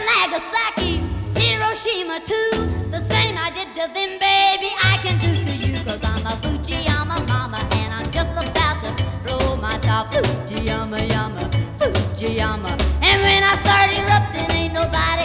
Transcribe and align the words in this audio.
Nagasaki, 0.00 1.00
Hiroshima 1.34 2.20
too. 2.20 2.50
The 2.90 3.00
same 3.08 3.36
I 3.36 3.50
did 3.50 3.68
to 3.74 3.84
them, 3.92 4.18
baby, 4.18 4.70
I 4.82 4.98
can 5.02 5.18
do 5.18 5.32
to 5.44 5.52
you. 5.56 5.78
Cause 5.84 6.00
I'm 6.02 6.24
a 6.26 6.34
Fujiyama 6.42 7.26
mama 7.28 7.58
and 7.72 7.92
I'm 7.92 8.10
just 8.10 8.30
about 8.32 8.76
to 8.84 8.90
blow 9.24 9.56
my 9.56 9.76
top. 9.78 10.12
Fujiyama, 10.12 11.00
yama, 11.10 11.42
Fujiyama. 11.78 12.70
And 13.02 13.22
when 13.22 13.42
I 13.42 13.54
start 13.62 13.88
erupting, 13.98 14.50
ain't 14.56 14.74
nobody 14.74 15.17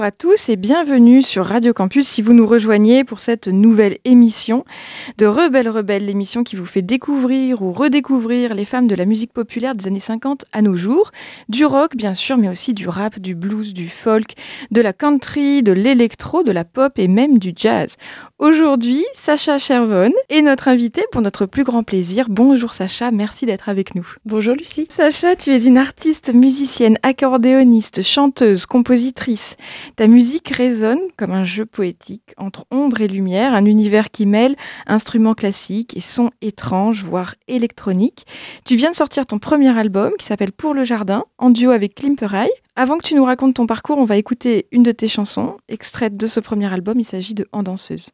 Bonjour, 0.00 0.06
à 0.06 0.12
tous 0.12 0.48
et 0.48 0.56
bienvenue 0.56 1.20
sur 1.20 1.44
Radio 1.44 1.74
Campus 1.74 2.08
si 2.08 2.22
vous 2.22 2.32
nous 2.32 2.46
rejoignez 2.46 3.04
pour 3.04 3.20
cette 3.20 3.48
nouvelle 3.48 3.98
émission 4.06 4.64
de 5.18 5.26
Rebelle 5.26 5.68
Rebelle, 5.68 6.06
l'émission 6.06 6.42
qui 6.42 6.56
vous 6.56 6.64
fait 6.64 6.80
découvrir 6.80 7.60
ou 7.60 7.70
redécouvrir 7.70 8.54
les 8.54 8.64
femmes 8.64 8.86
de 8.86 8.94
la 8.94 9.04
musique 9.04 9.34
populaire 9.34 9.74
des 9.74 9.86
années 9.88 10.00
50 10.00 10.46
à 10.54 10.62
nos 10.62 10.74
jours, 10.74 11.10
du 11.50 11.66
rock 11.66 11.96
bien 11.96 12.14
sûr, 12.14 12.38
mais 12.38 12.48
aussi 12.48 12.72
du 12.72 12.88
rap, 12.88 13.18
du 13.18 13.34
blues, 13.34 13.74
du 13.74 13.90
folk, 13.90 14.36
de 14.70 14.80
la 14.80 14.94
country, 14.94 15.62
de 15.62 15.72
l'électro, 15.72 16.44
de 16.44 16.52
la 16.52 16.64
pop 16.64 16.98
et 16.98 17.06
même 17.06 17.38
du 17.38 17.52
jazz. 17.54 17.96
Aujourd'hui, 18.40 19.04
Sacha 19.16 19.58
Chervon 19.58 20.14
est 20.30 20.40
notre 20.40 20.68
invitée 20.68 21.04
pour 21.12 21.20
notre 21.20 21.44
plus 21.44 21.62
grand 21.62 21.82
plaisir. 21.82 22.24
Bonjour 22.30 22.72
Sacha, 22.72 23.10
merci 23.10 23.44
d'être 23.44 23.68
avec 23.68 23.94
nous. 23.94 24.14
Bonjour 24.24 24.54
Lucie. 24.54 24.88
Sacha, 24.88 25.36
tu 25.36 25.50
es 25.50 25.62
une 25.64 25.76
artiste, 25.76 26.32
musicienne, 26.32 26.96
accordéoniste, 27.02 28.00
chanteuse, 28.00 28.64
compositrice. 28.64 29.58
Ta 29.96 30.06
musique 30.06 30.48
résonne 30.48 31.00
comme 31.18 31.32
un 31.32 31.44
jeu 31.44 31.66
poétique 31.66 32.32
entre 32.38 32.64
ombre 32.70 33.02
et 33.02 33.08
lumière, 33.08 33.52
un 33.52 33.66
univers 33.66 34.10
qui 34.10 34.24
mêle 34.24 34.56
instruments 34.86 35.34
classiques 35.34 35.94
et 35.94 36.00
sons 36.00 36.30
étranges, 36.40 37.04
voire 37.04 37.34
électroniques. 37.46 38.24
Tu 38.64 38.74
viens 38.74 38.90
de 38.90 38.96
sortir 38.96 39.26
ton 39.26 39.38
premier 39.38 39.78
album 39.78 40.12
qui 40.18 40.24
s'appelle 40.24 40.52
Pour 40.52 40.72
le 40.72 40.84
jardin, 40.84 41.24
en 41.36 41.50
duo 41.50 41.72
avec 41.72 41.94
Klimperay. 41.94 42.48
Avant 42.74 42.96
que 42.96 43.04
tu 43.04 43.14
nous 43.14 43.24
racontes 43.24 43.56
ton 43.56 43.66
parcours, 43.66 43.98
on 43.98 44.06
va 44.06 44.16
écouter 44.16 44.66
une 44.72 44.82
de 44.82 44.92
tes 44.92 45.08
chansons, 45.08 45.58
extraite 45.68 46.16
de 46.16 46.26
ce 46.26 46.40
premier 46.40 46.72
album. 46.72 46.98
Il 46.98 47.04
s'agit 47.04 47.34
de 47.34 47.46
En 47.52 47.62
danseuse. 47.62 48.08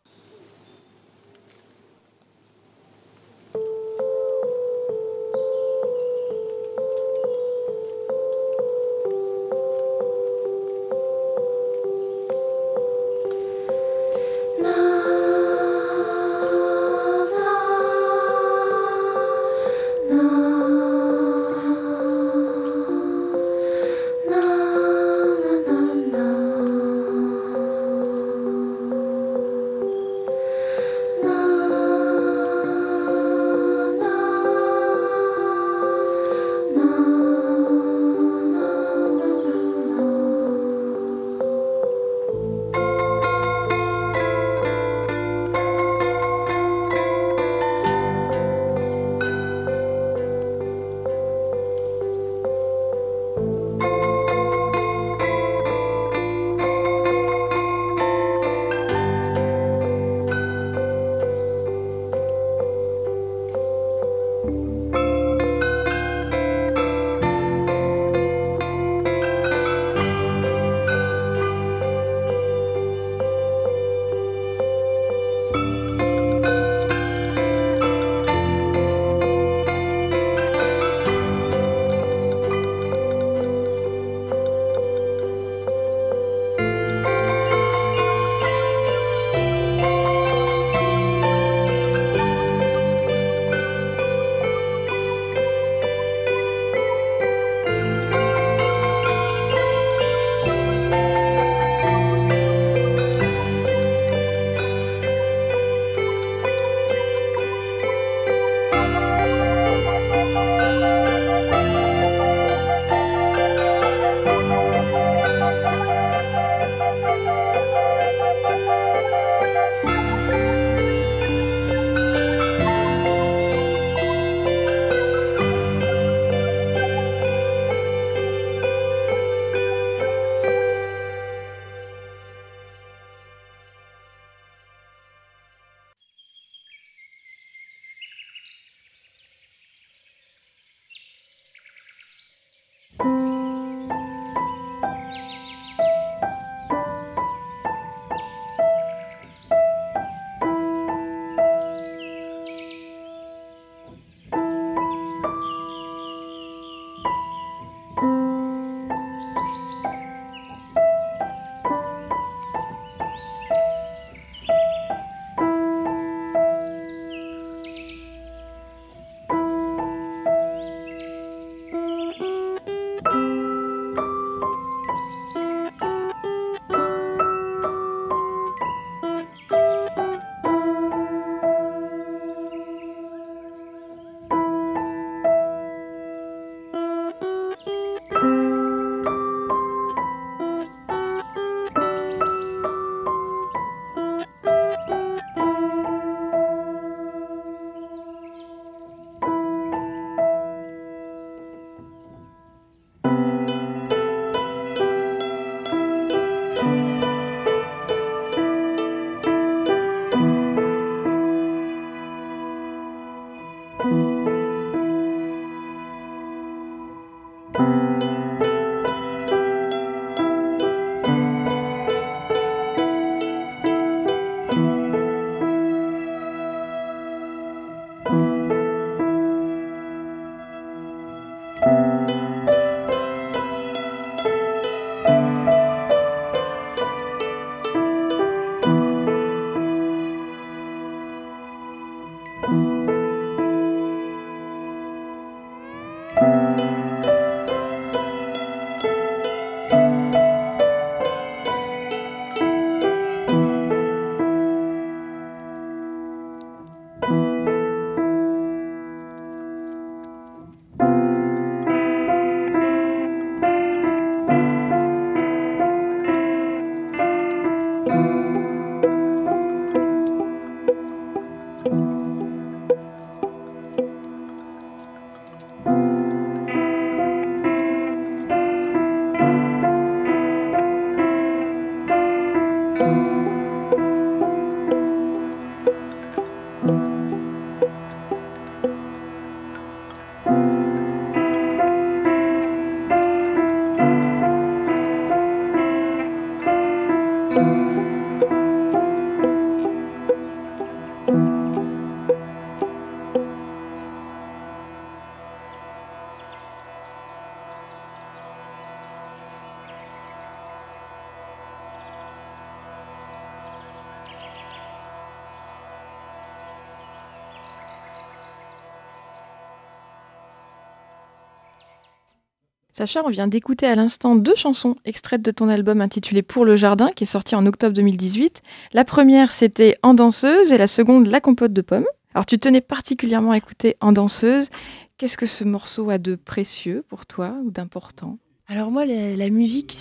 Sacha, 322.76 323.00
on 323.06 323.08
vient 323.08 323.26
d'écouter 323.26 323.64
à 323.64 323.75
l'instant 323.75 324.17
deux 324.17 324.34
chansons 324.34 324.76
extraites 324.84 325.23
de 325.23 325.31
ton 325.31 325.49
album 325.49 325.81
intitulé 325.81 326.20
Pour 326.20 326.44
le 326.44 326.56
jardin, 326.56 326.90
qui 326.94 327.05
est 327.05 327.06
sorti 327.06 327.34
en 327.34 327.46
octobre 327.46 327.73
2018. 327.73 328.43
La 328.75 328.84
première, 328.84 329.32
c'était 329.32 329.78
En 329.82 329.94
danseuse, 329.94 330.52
et 330.52 330.58
la 330.58 330.67
seconde, 330.67 331.06
La 331.06 331.23
compote 331.23 331.55
de 331.55 331.62
pommes. 331.62 331.87
Alors, 332.12 332.26
tu 332.26 332.37
tenais 332.37 332.61
particulièrement 332.61 333.31
à 333.31 333.38
écouter 333.38 333.76
En 333.81 333.93
danseuse. 333.93 334.50
Qu'est-ce 334.99 335.17
que 335.17 335.25
ce 335.25 335.43
morceau 335.43 335.88
a 335.88 335.96
de 335.96 336.17
précieux 336.17 336.84
pour 336.87 337.06
toi 337.06 337.38
ou 337.46 337.50
d'important? 337.50 338.19
Alors 338.46 338.70
moi, 338.70 338.84
la, 338.84 339.31
musique, 339.31 339.75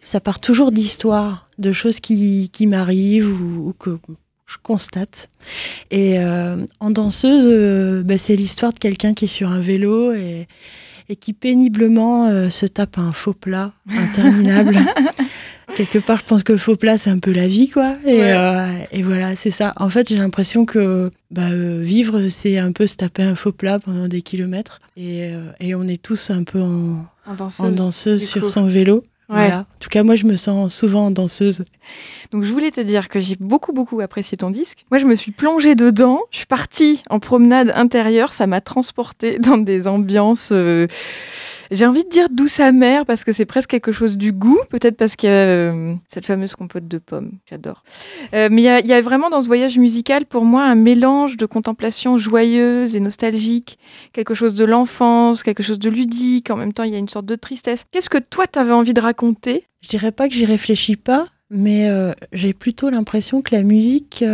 ça 0.00 0.18
part 0.18 0.40
toujours 0.40 0.72
d'histoires, 0.72 1.48
de 1.58 1.70
choses 1.70 2.00
qui, 2.00 2.50
m'arrivent 2.66 3.30
ou, 3.30 3.72
que 3.78 3.96
je 4.46 4.56
constate. 4.60 5.28
Et 5.92 6.18
euh, 6.18 6.56
en 6.80 6.90
danseuse, 6.90 7.46
euh, 7.46 8.02
bah, 8.02 8.18
c'est 8.18 8.34
l'histoire 8.34 8.72
de 8.72 8.80
quelqu'un 8.80 9.14
qui 9.14 9.26
est 9.26 9.28
sur 9.28 9.52
un 9.52 9.60
vélo 9.60 10.10
et, 10.10 10.48
et 11.10 11.16
qui 11.16 11.32
péniblement 11.32 12.28
euh, 12.28 12.48
se 12.50 12.66
tape 12.66 12.96
un 12.96 13.10
faux 13.10 13.32
plat 13.32 13.72
interminable. 13.90 14.78
Quelque 15.74 15.98
part, 15.98 16.18
je 16.20 16.24
pense 16.24 16.44
que 16.44 16.52
le 16.52 16.58
faux 16.58 16.76
plat, 16.76 16.98
c'est 16.98 17.10
un 17.10 17.18
peu 17.18 17.32
la 17.32 17.48
vie, 17.48 17.68
quoi. 17.68 17.94
Et, 18.06 18.22
euh, 18.22 18.66
et 18.92 19.02
voilà, 19.02 19.34
c'est 19.34 19.50
ça. 19.50 19.72
En 19.76 19.90
fait, 19.90 20.08
j'ai 20.08 20.16
l'impression 20.16 20.64
que 20.64 21.10
bah, 21.32 21.50
euh, 21.50 21.80
vivre, 21.82 22.28
c'est 22.28 22.58
un 22.58 22.70
peu 22.70 22.86
se 22.86 22.96
taper 22.96 23.24
un 23.24 23.34
faux 23.34 23.52
plat 23.52 23.80
pendant 23.80 24.06
des 24.06 24.22
kilomètres. 24.22 24.80
Et, 24.96 25.32
et 25.58 25.74
on 25.74 25.82
est 25.84 26.00
tous 26.00 26.30
un 26.30 26.44
peu 26.44 26.60
en, 26.60 27.04
en 27.26 27.70
danseuse, 27.70 28.24
sur 28.24 28.48
son 28.48 28.66
vélo. 28.66 29.02
Voilà. 29.30 29.60
En 29.60 29.78
tout 29.78 29.88
cas, 29.88 30.02
moi, 30.02 30.16
je 30.16 30.26
me 30.26 30.34
sens 30.34 30.74
souvent 30.74 31.10
danseuse. 31.10 31.64
Donc, 32.32 32.42
je 32.42 32.52
voulais 32.52 32.70
te 32.70 32.80
dire 32.80 33.08
que 33.08 33.20
j'ai 33.20 33.36
beaucoup, 33.38 33.72
beaucoup 33.72 34.00
apprécié 34.00 34.36
ton 34.36 34.50
disque. 34.50 34.84
Moi, 34.90 34.98
je 34.98 35.06
me 35.06 35.14
suis 35.14 35.30
plongée 35.30 35.76
dedans. 35.76 36.20
Je 36.32 36.38
suis 36.38 36.46
partie 36.46 37.02
en 37.10 37.20
promenade 37.20 37.72
intérieure. 37.74 38.32
Ça 38.32 38.46
m'a 38.46 38.60
transportée 38.60 39.38
dans 39.38 39.58
des 39.58 39.86
ambiances. 39.86 40.50
Euh, 40.52 40.88
j'ai 41.70 41.86
envie 41.86 42.04
de 42.04 42.08
dire 42.08 42.28
douce 42.30 42.58
amère 42.58 43.06
parce 43.06 43.22
que 43.22 43.32
c'est 43.32 43.44
presque 43.44 43.70
quelque 43.70 43.92
chose 43.92 44.16
du 44.18 44.32
goût, 44.32 44.58
peut-être 44.70 44.96
parce 44.96 45.14
qu'il 45.14 45.28
y 45.28 45.32
a 45.32 45.36
euh, 45.36 45.94
cette 46.08 46.26
fameuse 46.26 46.56
compote 46.56 46.88
de 46.88 46.98
pommes, 46.98 47.32
j'adore. 47.48 47.84
Euh, 48.34 48.48
mais 48.50 48.62
il 48.62 48.86
y, 48.86 48.92
a, 48.92 49.00
vraiment 49.00 49.30
dans 49.30 49.40
ce 49.40 49.46
voyage 49.46 49.78
musical 49.78 50.26
pour 50.26 50.44
moi 50.44 50.64
un 50.64 50.74
mélange 50.74 51.36
de 51.36 51.46
contemplation 51.46 52.18
joyeuse 52.18 52.96
et 52.96 53.00
nostalgique, 53.00 53.78
quelque 54.12 54.34
chose 54.34 54.56
de 54.56 54.64
l'enfance, 54.64 55.42
quelque 55.42 55.62
chose 55.62 55.78
de 55.78 55.88
ludique, 55.88 56.50
en 56.50 56.56
même 56.56 56.72
temps 56.72 56.82
il 56.82 56.92
y 56.92 56.96
a 56.96 56.98
une 56.98 57.08
sorte 57.08 57.26
de 57.26 57.36
tristesse. 57.36 57.84
Qu'est-ce 57.92 58.10
que 58.10 58.18
toi 58.18 58.46
tu 58.46 58.58
avais 58.58 58.72
envie 58.72 58.94
de 58.94 59.00
raconter? 59.00 59.64
Je 59.80 59.88
dirais 59.88 60.12
pas 60.12 60.28
que 60.28 60.34
j'y 60.34 60.46
réfléchis 60.46 60.96
pas, 60.96 61.26
mais 61.50 61.88
euh, 61.88 62.12
j'ai 62.32 62.52
plutôt 62.52 62.90
l'impression 62.90 63.42
que 63.42 63.54
la 63.54 63.62
musique, 63.62 64.24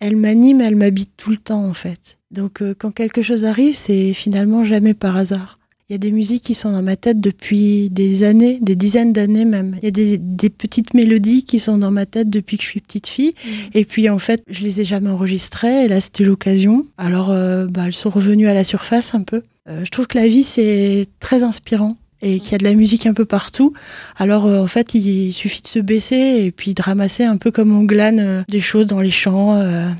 elle 0.00 0.16
m'anime, 0.16 0.62
elle 0.62 0.76
m'habite 0.76 1.10
tout 1.18 1.30
le 1.30 1.36
temps 1.36 1.64
en 1.64 1.74
fait. 1.74 2.18
Donc 2.30 2.62
quand 2.78 2.90
quelque 2.90 3.20
chose 3.20 3.44
arrive, 3.44 3.74
c'est 3.74 4.14
finalement 4.14 4.64
jamais 4.64 4.94
par 4.94 5.16
hasard. 5.16 5.55
Il 5.88 5.92
y 5.92 5.94
a 5.94 5.98
des 5.98 6.10
musiques 6.10 6.42
qui 6.42 6.54
sont 6.54 6.72
dans 6.72 6.82
ma 6.82 6.96
tête 6.96 7.20
depuis 7.20 7.90
des 7.90 8.24
années, 8.24 8.58
des 8.60 8.74
dizaines 8.74 9.12
d'années 9.12 9.44
même. 9.44 9.76
Il 9.80 9.84
y 9.84 10.14
a 10.14 10.16
des, 10.18 10.50
petites 10.50 10.94
mélodies 10.94 11.44
qui 11.44 11.60
sont 11.60 11.78
dans 11.78 11.92
ma 11.92 12.06
tête 12.06 12.28
depuis 12.28 12.56
que 12.56 12.64
je 12.64 12.68
suis 12.68 12.80
petite 12.80 13.06
fille. 13.06 13.34
Mm. 13.36 13.50
Et 13.74 13.84
puis 13.84 14.10
en 14.10 14.18
fait, 14.18 14.42
je 14.48 14.64
les 14.64 14.80
ai 14.80 14.84
jamais 14.84 15.10
enregistrées. 15.10 15.84
Et 15.84 15.88
là, 15.88 16.00
c'était 16.00 16.24
l'occasion. 16.24 16.86
Alors, 16.98 17.30
euh, 17.30 17.66
bah, 17.66 17.82
elles 17.86 17.92
sont 17.92 18.10
revenues 18.10 18.48
à 18.48 18.54
la 18.54 18.64
surface 18.64 19.14
un 19.14 19.22
peu. 19.22 19.42
Euh, 19.68 19.84
je 19.84 19.90
trouve 19.92 20.08
que 20.08 20.18
la 20.18 20.26
vie, 20.26 20.42
c'est 20.42 21.06
très 21.20 21.44
inspirant 21.44 21.96
et 22.26 22.40
qu'il 22.40 22.52
y 22.52 22.54
a 22.56 22.58
de 22.58 22.64
la 22.64 22.74
musique 22.74 23.06
un 23.06 23.14
peu 23.14 23.24
partout. 23.24 23.72
Alors 24.16 24.46
euh, 24.46 24.60
en 24.60 24.66
fait, 24.66 24.94
il 24.94 25.32
suffit 25.32 25.62
de 25.62 25.66
se 25.66 25.78
baisser 25.78 26.44
et 26.44 26.52
puis 26.52 26.74
de 26.74 26.82
ramasser 26.82 27.24
un 27.24 27.36
peu 27.36 27.50
comme 27.50 27.76
on 27.76 27.84
glane 27.84 28.20
euh, 28.20 28.42
des 28.48 28.60
choses 28.60 28.86
dans 28.86 29.00
les 29.00 29.10
champs. 29.10 29.54
Euh, 29.54 29.90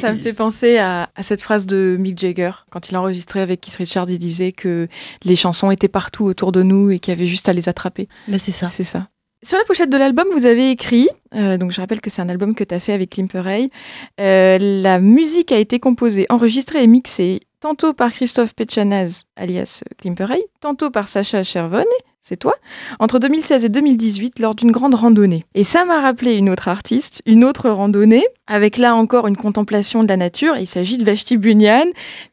ça 0.00 0.12
me 0.12 0.18
fait 0.18 0.32
penser 0.32 0.78
à, 0.78 1.10
cette 1.20 1.42
phrase 1.42 1.66
de 1.66 1.96
Mick 1.98 2.18
Jagger. 2.18 2.52
Quand 2.70 2.88
il 2.88 2.96
enregistrait 2.96 3.40
avec 3.40 3.60
Keith 3.60 3.74
Richards, 3.74 4.08
il 4.08 4.18
disait 4.18 4.52
que 4.52 4.88
les 5.24 5.36
chansons 5.36 5.70
étaient 5.70 5.88
partout 5.88 6.24
autour 6.24 6.52
de 6.52 6.62
nous 6.62 6.90
et 6.90 7.00
qu'il 7.00 7.12
y 7.12 7.16
avait 7.16 7.26
juste 7.26 7.48
à 7.48 7.52
les 7.52 7.68
attraper. 7.68 8.08
Mais 8.28 8.38
c'est 8.38 8.52
ça. 8.52 8.68
C'est 8.68 8.84
ça. 8.84 9.08
Sur 9.44 9.58
la 9.58 9.64
pochette 9.64 9.90
de 9.90 9.98
l'album, 9.98 10.26
vous 10.32 10.46
avez 10.46 10.70
écrit, 10.70 11.06
donc 11.32 11.70
je 11.70 11.78
rappelle 11.78 12.00
que 12.00 12.08
c'est 12.08 12.22
un 12.22 12.30
album 12.30 12.54
que 12.54 12.64
tu 12.64 12.74
as 12.74 12.80
fait 12.80 12.94
avec 12.94 13.10
Klimperay, 13.10 13.68
la 14.18 14.98
musique 15.00 15.52
a 15.52 15.58
été 15.58 15.78
composée, 15.78 16.24
enregistrée 16.30 16.82
et 16.82 16.86
mixée 16.86 17.40
tantôt 17.60 17.92
par 17.92 18.10
Christophe 18.10 18.54
Pechanaz, 18.54 19.24
alias 19.36 19.82
Klimperey, 19.98 20.42
tantôt 20.60 20.90
par 20.90 21.08
Sacha 21.08 21.42
Chervon, 21.42 21.84
c'est 22.22 22.38
toi, 22.38 22.54
entre 23.00 23.18
2016 23.18 23.66
et 23.66 23.68
2018 23.68 24.38
lors 24.38 24.54
d'une 24.54 24.70
grande 24.70 24.94
randonnée. 24.94 25.44
Et 25.54 25.64
ça 25.64 25.84
m'a 25.84 26.00
rappelé 26.00 26.36
une 26.36 26.48
autre 26.48 26.68
artiste, 26.68 27.20
une 27.26 27.44
autre 27.44 27.68
randonnée, 27.68 28.24
avec 28.46 28.78
là 28.78 28.94
encore 28.94 29.26
une 29.26 29.36
contemplation 29.36 30.02
de 30.02 30.08
la 30.08 30.16
nature. 30.16 30.56
Il 30.56 30.66
s'agit 30.66 30.96
de 30.96 31.04
Vashti 31.04 31.36
Bunyan. 31.36 31.84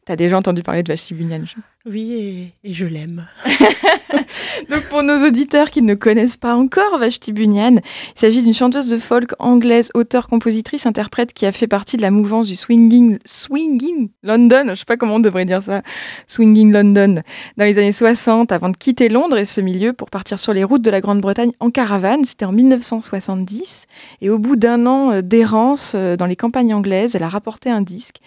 T'as 0.05 0.15
déjà 0.15 0.37
entendu 0.37 0.63
parler 0.63 0.81
de 0.81 0.93
Vashti 0.93 1.13
Bunyan 1.13 1.43
Oui, 1.87 2.51
et, 2.63 2.73
je 2.73 2.85
l'aime. 2.85 3.27
Donc 4.69 4.87
pour 4.89 5.01
nos 5.01 5.25
auditeurs 5.25 5.71
qui 5.71 5.81
ne 5.81 5.95
connaissent 5.95 6.37
pas 6.37 6.55
encore 6.55 6.99
Vashti 6.99 7.33
Bunyan, 7.33 7.77
il 7.77 8.19
s'agit 8.19 8.43
d'une 8.43 8.53
chanteuse 8.53 8.87
de 8.87 8.99
folk 8.99 9.33
anglaise, 9.39 9.89
auteure, 9.95 10.27
compositrice, 10.27 10.85
interprète 10.85 11.33
qui 11.33 11.47
a 11.47 11.51
fait 11.51 11.65
partie 11.65 11.97
de 11.97 12.03
la 12.03 12.11
mouvance 12.11 12.47
du 12.47 12.55
swinging, 12.55 13.17
swinging 13.25 14.09
London, 14.21 14.65
je 14.69 14.75
sais 14.75 14.85
pas 14.85 14.95
comment 14.95 15.15
on 15.15 15.19
devrait 15.19 15.45
dire 15.45 15.63
ça, 15.63 15.81
swinging 16.27 16.71
London, 16.71 17.23
dans 17.57 17.65
les 17.65 17.79
années 17.79 17.91
60 17.91 18.51
avant 18.51 18.69
de 18.69 18.77
quitter 18.77 19.09
Londres 19.09 19.39
et 19.39 19.45
ce 19.45 19.59
milieu 19.59 19.93
pour 19.93 20.11
partir 20.11 20.37
sur 20.39 20.53
les 20.53 20.63
routes 20.63 20.83
de 20.83 20.91
la 20.91 21.01
Grande-Bretagne 21.01 21.51
en 21.59 21.71
caravane. 21.71 22.25
C'était 22.25 22.45
en 22.45 22.51
1970 22.51 23.87
et 24.21 24.29
au 24.29 24.37
bout 24.37 24.55
d'un 24.55 24.85
an 24.85 25.13
euh, 25.13 25.21
d'errance 25.23 25.93
euh, 25.95 26.15
dans 26.15 26.27
les 26.27 26.35
campagnes 26.35 26.75
anglaises, 26.75 27.15
elle 27.15 27.23
a 27.23 27.29
rapporté 27.29 27.71
un 27.71 27.81
disque 27.81 28.17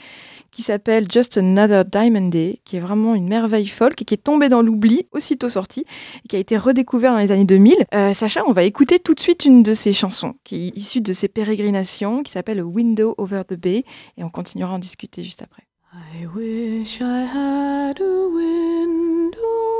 qui 0.54 0.62
s'appelle 0.62 1.11
Just 1.11 1.37
Another 1.37 1.84
Diamond 1.84 2.28
Day, 2.28 2.61
qui 2.64 2.76
est 2.76 2.80
vraiment 2.80 3.14
une 3.14 3.28
merveille 3.28 3.66
folk 3.66 4.00
et 4.00 4.04
qui 4.04 4.14
est 4.14 4.18
tombé 4.23 4.49
dans 4.49 4.62
l'oubli 4.62 5.06
aussitôt 5.11 5.49
sorti 5.49 5.84
et 6.25 6.28
qui 6.28 6.37
a 6.37 6.38
été 6.38 6.56
redécouvert 6.56 7.12
dans 7.12 7.18
les 7.18 7.32
années 7.32 7.44
2000. 7.44 7.75
Euh, 7.92 8.14
Sacha, 8.14 8.42
on 8.46 8.52
va 8.52 8.62
écouter 8.62 9.00
tout 9.00 9.14
de 9.14 9.20
suite 9.20 9.44
une 9.44 9.64
de 9.64 9.75
ses 9.75 9.92
chansons 9.92 10.34
qui 10.44 10.68
est 10.68 10.76
issue 10.76 11.00
de 11.00 11.12
ses 11.12 11.26
pérégrinations, 11.28 12.23
qui 12.23 12.30
s'appelle 12.30 12.62
Window 12.62 13.14
Over 13.18 13.42
the 13.49 13.54
Bay, 13.54 13.84
et 14.16 14.23
on 14.23 14.30
continuera 14.30 14.73
à 14.73 14.76
en 14.76 14.78
discuter 14.78 15.25
juste 15.25 15.42
après. 15.42 15.64
I 15.92 16.26
wish 16.26 17.00
I 17.00 17.26
had 17.26 18.00
a 18.00 18.28
window 18.28 19.75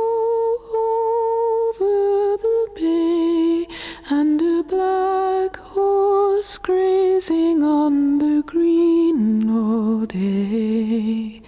grazing 6.59 7.63
on 7.63 8.19
the 8.19 8.43
green 8.43 9.49
all 9.49 10.05
day. 10.05 11.41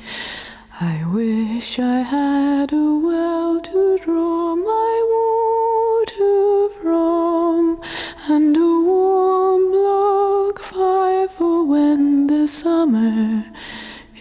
I 0.80 1.04
wish 1.12 1.78
I 1.78 1.98
had 1.98 2.72
a 2.72 2.96
well 3.08 3.60
to 3.60 3.98
draw 3.98 4.56
my 4.56 4.94
water 5.14 6.70
from, 6.80 7.78
and 8.26 8.56
a 8.56 8.60
warm 8.60 9.70
log 9.70 10.58
fire 10.60 11.28
for 11.28 11.66
when 11.66 12.26
the 12.26 12.48
summer 12.48 13.44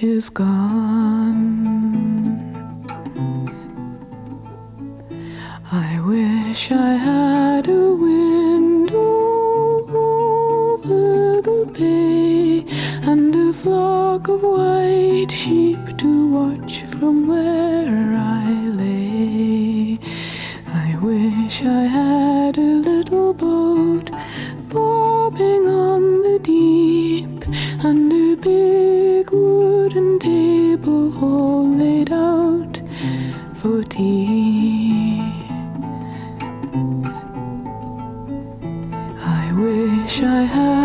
is 0.01 0.29
gone. 0.29 1.55
I 5.71 6.01
wish 6.01 6.69
I 6.69 6.95
had 6.95 7.69
a 7.69 7.95
wind 7.95 8.74
bay 11.77 12.63
and 13.11 13.35
a 13.35 13.53
flock 13.53 14.29
of 14.29 14.41
white 14.41 15.29
sheep 15.29 15.97
to 15.97 16.09
watch 16.37 16.83
from 16.83 17.27
where 17.27 18.13
I 18.15 18.49
lay. 18.81 19.99
I 20.67 20.95
wish 21.01 21.63
I 21.63 21.83
had 21.97 22.57
a 22.57 22.71
little 22.89 23.33
boat 23.33 24.09
bobbing 24.69 25.67
on 25.67 26.21
the 26.21 26.39
deep 26.39 27.45
and 27.83 28.11
a 28.13 28.35
big 28.35 29.31
wooden 29.31 30.19
table 30.19 31.03
all 31.21 31.67
laid 31.69 32.11
out 32.11 32.79
for 33.55 33.83
tea. 33.83 35.19
I 39.19 39.51
wish 39.57 40.21
I 40.21 40.43
had 40.43 40.84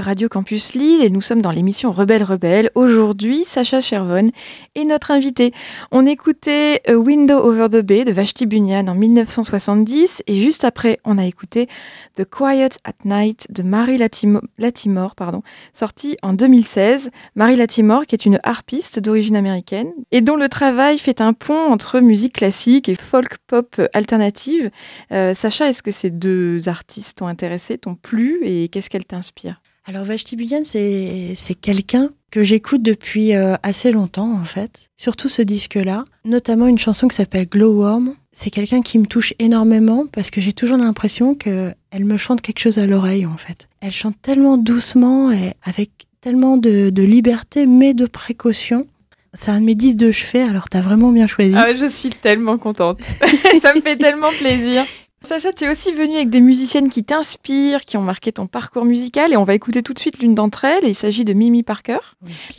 Radio 0.00 0.28
Campus 0.28 0.74
Lille 0.74 1.02
et 1.02 1.10
nous 1.10 1.20
sommes 1.20 1.42
dans 1.42 1.50
l'émission 1.50 1.92
Rebelle 1.92 2.22
Rebelle. 2.22 2.70
Aujourd'hui, 2.74 3.44
Sacha 3.44 3.80
Chervon 3.80 4.28
est 4.74 4.84
notre 4.84 5.10
invité. 5.10 5.52
On 5.90 6.06
écoutait 6.06 6.80
A 6.86 6.94
Window 6.94 7.36
Over 7.36 7.68
the 7.68 7.84
Bay 7.84 8.04
de 8.04 8.12
Vashti 8.12 8.46
Bunyan 8.46 8.88
en 8.88 8.94
1970 8.94 10.22
et 10.26 10.40
juste 10.40 10.64
après, 10.64 10.98
on 11.04 11.18
a 11.18 11.24
écouté 11.24 11.68
The 12.16 12.24
Quiet 12.24 12.70
at 12.84 12.92
Night 13.04 13.46
de 13.50 13.62
Marie 13.62 13.98
Latimore, 13.98 15.14
pardon, 15.14 15.42
sorti 15.72 16.16
en 16.22 16.32
2016. 16.32 17.10
Marie 17.34 17.56
Latimore, 17.56 18.06
qui 18.06 18.14
est 18.14 18.26
une 18.26 18.40
harpiste 18.42 18.98
d'origine 18.98 19.36
américaine 19.36 19.92
et 20.12 20.20
dont 20.20 20.36
le 20.36 20.48
travail 20.48 20.98
fait 20.98 21.20
un 21.20 21.32
pont 21.32 21.72
entre 21.72 22.00
musique 22.00 22.34
classique 22.34 22.88
et 22.88 22.94
folk 22.94 23.38
pop 23.46 23.80
alternative. 23.92 24.70
Euh, 25.12 25.34
Sacha, 25.34 25.68
est-ce 25.68 25.82
que 25.82 25.90
ces 25.90 26.10
deux 26.10 26.68
artistes 26.68 27.18
t'ont 27.18 27.26
intéressé, 27.26 27.78
t'ont 27.78 27.94
plu 27.94 28.40
et 28.42 28.68
qu'est-ce 28.68 28.90
qu'elles 28.90 29.04
t'inspirent? 29.04 29.60
Alors 29.88 30.02
Vashti 30.02 30.34
Bunyan, 30.34 30.62
c'est 30.64 31.54
quelqu'un 31.60 32.10
que 32.32 32.42
j'écoute 32.42 32.82
depuis 32.82 33.36
euh, 33.36 33.54
assez 33.62 33.92
longtemps 33.92 34.32
en 34.32 34.44
fait. 34.44 34.80
Surtout 34.96 35.28
ce 35.28 35.42
disque-là, 35.42 36.02
notamment 36.24 36.66
une 36.66 36.78
chanson 36.78 37.06
qui 37.06 37.14
s'appelle 37.14 37.46
Glowworm. 37.48 38.16
C'est 38.32 38.50
quelqu'un 38.50 38.82
qui 38.82 38.98
me 38.98 39.06
touche 39.06 39.32
énormément 39.38 40.06
parce 40.10 40.32
que 40.32 40.40
j'ai 40.40 40.52
toujours 40.52 40.76
l'impression 40.76 41.36
qu'elle 41.36 41.74
me 41.94 42.16
chante 42.16 42.42
quelque 42.42 42.58
chose 42.58 42.78
à 42.78 42.86
l'oreille 42.86 43.26
en 43.26 43.36
fait. 43.36 43.68
Elle 43.80 43.92
chante 43.92 44.20
tellement 44.20 44.58
doucement 44.58 45.30
et 45.30 45.54
avec 45.62 45.90
tellement 46.20 46.56
de, 46.56 46.90
liberté 47.00 47.66
mais 47.66 47.94
de 47.94 48.06
précaution. 48.06 48.88
C'est 49.34 49.52
un 49.52 49.60
de 49.60 49.66
mes 49.66 49.76
disques 49.76 49.98
de 49.98 50.10
chevet, 50.10 50.42
alors 50.42 50.68
t'as 50.68 50.80
vraiment 50.80 51.12
bien 51.12 51.28
choisi. 51.28 51.54
Ah, 51.56 51.74
je 51.74 51.86
suis 51.86 52.10
tellement 52.10 52.58
contente. 52.58 52.98
Ça 53.62 53.72
me 53.72 53.80
fait 53.80 53.96
tellement 53.96 54.30
plaisir. 54.40 54.84
Sacha, 55.22 55.52
tu 55.52 55.64
es 55.64 55.70
aussi 55.70 55.92
venue 55.92 56.16
avec 56.16 56.30
des 56.30 56.40
musiciennes 56.40 56.88
qui 56.88 57.02
t'inspirent, 57.02 57.84
qui 57.84 57.96
ont 57.96 58.02
marqué 58.02 58.30
ton 58.30 58.46
parcours 58.46 58.84
musical, 58.84 59.32
et 59.32 59.36
on 59.36 59.42
va 59.42 59.54
écouter 59.54 59.82
tout 59.82 59.92
de 59.92 59.98
suite 59.98 60.20
l'une 60.20 60.36
d'entre 60.36 60.64
elles. 60.64 60.84
Il 60.84 60.94
s'agit 60.94 61.24
de 61.24 61.32
Mimi 61.32 61.64
Parker, 61.64 61.98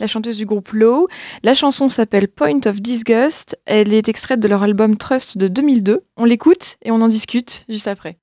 la 0.00 0.06
chanteuse 0.06 0.36
du 0.36 0.44
groupe 0.44 0.72
Low. 0.72 1.08
La 1.42 1.54
chanson 1.54 1.88
s'appelle 1.88 2.28
Point 2.28 2.60
of 2.66 2.82
Disgust. 2.82 3.58
Elle 3.64 3.94
est 3.94 4.08
extraite 4.08 4.40
de 4.40 4.48
leur 4.48 4.62
album 4.62 4.98
Trust 4.98 5.38
de 5.38 5.48
2002. 5.48 6.04
On 6.18 6.24
l'écoute 6.24 6.76
et 6.82 6.90
on 6.90 7.00
en 7.00 7.08
discute 7.08 7.64
juste 7.70 7.88
après. 7.88 8.18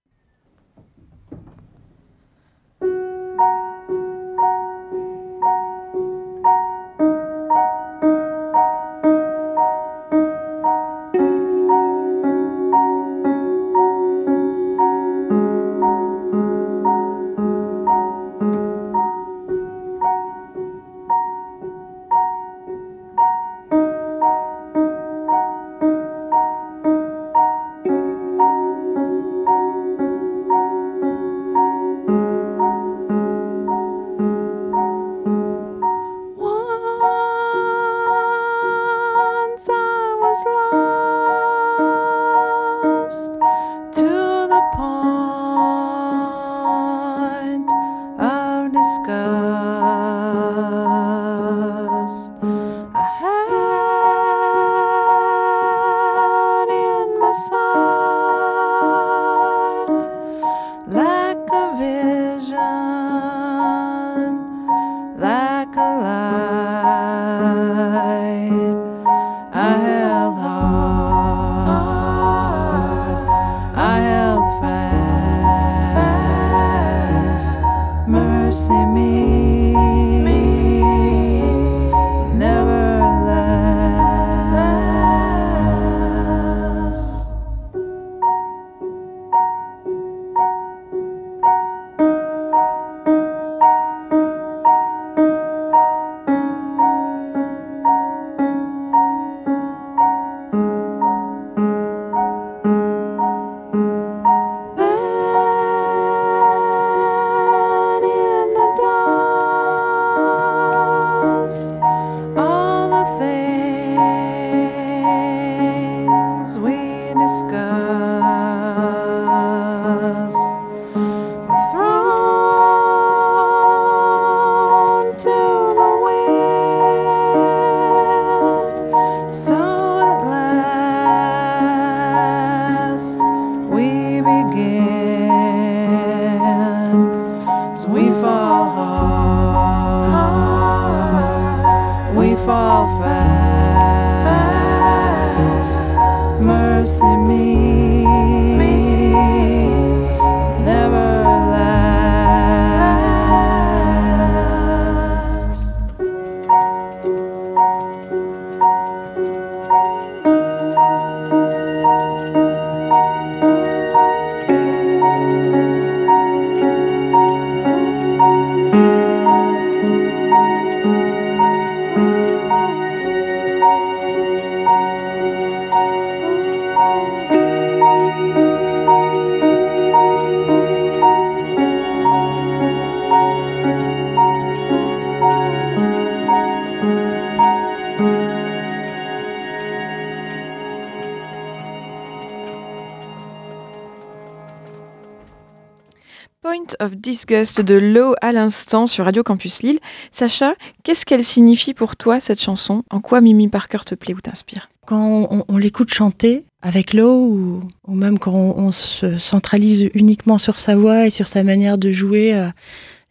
De 197.15 197.75
Low 197.75 198.13
à 198.21 198.33
l'instant 198.33 198.85
sur 198.85 199.05
Radio 199.05 199.23
Campus 199.23 199.61
Lille. 199.63 199.79
Sacha, 200.11 200.55
qu'est-ce 200.83 201.05
qu'elle 201.05 201.23
signifie 201.23 201.73
pour 201.73 201.95
toi 201.95 202.19
cette 202.19 202.41
chanson? 202.41 202.83
En 202.89 202.99
quoi 202.99 203.21
Mimi 203.21 203.47
Parker 203.47 203.79
te 203.85 203.95
plaît 203.95 204.13
ou 204.13 204.19
t'inspire? 204.19 204.69
Quand 204.85 205.45
on, 205.47 205.57
l'écoute 205.57 205.93
chanter 205.93 206.45
avec 206.61 206.93
Low 206.93 207.61
ou, 207.87 207.95
même 207.95 208.19
quand 208.19 208.33
on, 208.33 208.71
se 208.71 209.17
centralise 209.17 209.89
uniquement 209.93 210.37
sur 210.37 210.59
sa 210.59 210.75
voix 210.75 211.05
et 211.05 211.09
sur 211.09 211.27
sa 211.27 211.43
manière 211.43 211.77
de 211.77 211.91
jouer 211.91 212.35
euh, 212.35 212.47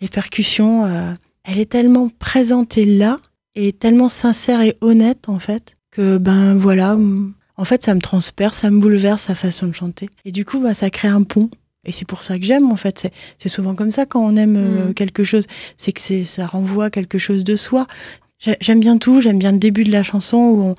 les 0.01 0.09
percussions, 0.09 0.85
euh, 0.85 1.13
elle 1.45 1.59
est 1.59 1.71
tellement 1.71 2.11
présente 2.19 2.77
et 2.77 2.85
là 2.85 3.17
et 3.55 3.73
tellement 3.73 4.09
sincère 4.09 4.61
et 4.61 4.77
honnête 4.83 5.29
en 5.29 5.39
fait 5.39 5.77
que 5.91 6.19
ben 6.19 6.55
voilà, 6.55 6.97
en 7.57 7.65
fait 7.65 7.83
ça 7.85 7.95
me 7.95 8.01
transperce, 8.01 8.59
ça 8.59 8.71
me 8.71 8.81
bouleverse 8.81 9.23
sa 9.23 9.35
façon 9.35 9.67
de 9.67 9.75
chanter. 9.75 10.09
Et 10.25 10.33
du 10.33 10.45
coup 10.45 10.61
bah, 10.61 10.75
ça 10.75 10.91
crée 10.91 11.09
un 11.09 11.23
pont 11.23 11.51
Et 11.87 11.93
c'est 11.93 12.07
pour 12.07 12.23
ça 12.23 12.39
que 12.39 12.45
j'aime, 12.45 12.71
en 12.71 12.77
fait. 12.77 13.11
C'est 13.39 13.49
souvent 13.49 13.75
comme 13.75 13.91
ça 13.91 14.07
quand 14.07 14.25
on 14.25 14.37
aime 14.37 14.57
euh, 14.57 14.89
Mm. 14.91 14.95
quelque 14.95 15.25
chose. 15.25 15.47
C'est 15.77 15.93
que 15.93 16.01
ça 16.25 16.47
renvoie 16.47 16.91
quelque 16.91 17.19
chose 17.19 17.45
de 17.45 17.55
soi. 17.57 17.87
J'ai- 18.41 18.57
J'aime 18.61 18.81
bien 18.81 18.99
tout. 18.99 19.21
J'aime 19.21 19.39
bien 19.39 19.53
le 19.53 19.59
début 19.59 19.85
de 19.85 19.93
la 19.93 20.03
chanson 20.03 20.37
où 20.37 20.63
on, 20.63 20.71
où 20.73 20.75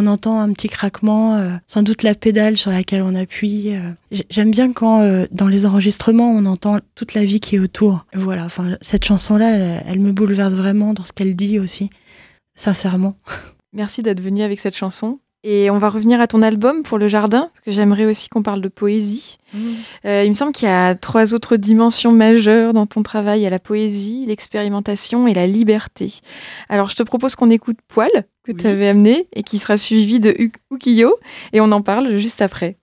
on 0.00 0.06
entend 0.06 0.38
un 0.40 0.52
petit 0.52 0.68
craquement, 0.68 1.36
euh, 1.36 1.50
sans 1.66 1.82
doute 1.82 2.02
la 2.02 2.14
pédale 2.14 2.56
sur 2.58 2.70
laquelle 2.70 3.00
on 3.02 3.14
appuie. 3.14 3.74
euh. 3.74 3.90
J'ai- 4.10 4.26
J'aime 4.28 4.50
bien 4.50 4.72
quand, 4.72 5.00
euh, 5.02 5.24
dans 5.30 5.48
les 5.48 5.64
enregistrements, 5.66 6.30
on 6.30 6.44
entend 6.46 6.78
toute 6.94 7.14
la 7.14 7.24
vie 7.24 7.40
qui 7.40 7.56
est 7.56 7.58
autour. 7.58 8.04
Voilà. 8.14 8.44
Enfin, 8.44 8.76
cette 8.82 9.04
chanson-là, 9.04 9.50
elle, 9.56 9.82
elle 9.88 9.98
me 10.00 10.12
bouleverse 10.12 10.52
vraiment 10.54 10.92
dans 10.94 11.04
ce 11.04 11.12
qu'elle 11.12 11.34
dit 11.36 11.58
aussi. 11.58 11.88
Sincèrement. 12.54 13.16
Merci 13.72 14.02
d'être 14.02 14.20
venu 14.20 14.42
avec 14.42 14.60
cette 14.60 14.76
chanson. 14.76 15.18
Et 15.48 15.70
on 15.70 15.78
va 15.78 15.90
revenir 15.90 16.20
à 16.20 16.26
ton 16.26 16.42
album 16.42 16.82
pour 16.82 16.98
le 16.98 17.06
jardin, 17.06 17.50
parce 17.52 17.60
que 17.64 17.70
j'aimerais 17.70 18.04
aussi 18.04 18.28
qu'on 18.28 18.42
parle 18.42 18.60
de 18.60 18.66
poésie. 18.66 19.38
Euh, 20.04 20.24
il 20.24 20.28
me 20.30 20.34
semble 20.34 20.50
qu'il 20.52 20.66
y 20.66 20.70
a 20.72 20.96
trois 20.96 21.34
autres 21.34 21.54
dimensions 21.56 22.10
majeures 22.10 22.72
dans 22.72 22.86
ton 22.86 23.04
travail. 23.04 23.38
Il 23.40 23.42
y 23.44 23.46
a 23.46 23.50
la 23.50 23.60
poésie, 23.60 24.24
l'expérimentation 24.26 25.28
et 25.28 25.34
la 25.34 25.46
liberté. 25.46 26.14
Alors 26.68 26.88
je 26.88 26.96
te 26.96 27.04
propose 27.04 27.36
qu'on 27.36 27.50
écoute 27.50 27.76
Poil, 27.86 28.10
que 28.42 28.50
Oui. 28.50 28.56
tu 28.56 28.66
avais 28.66 28.88
amené, 28.88 29.28
et 29.34 29.44
qui 29.44 29.58
sera 29.60 29.76
suivi 29.76 30.18
de 30.18 30.30
Uk- 30.32 30.56
Ukiyo, 30.72 31.14
et 31.52 31.60
on 31.60 31.70
en 31.70 31.80
parle 31.80 32.16
juste 32.16 32.42
après. 32.42 32.76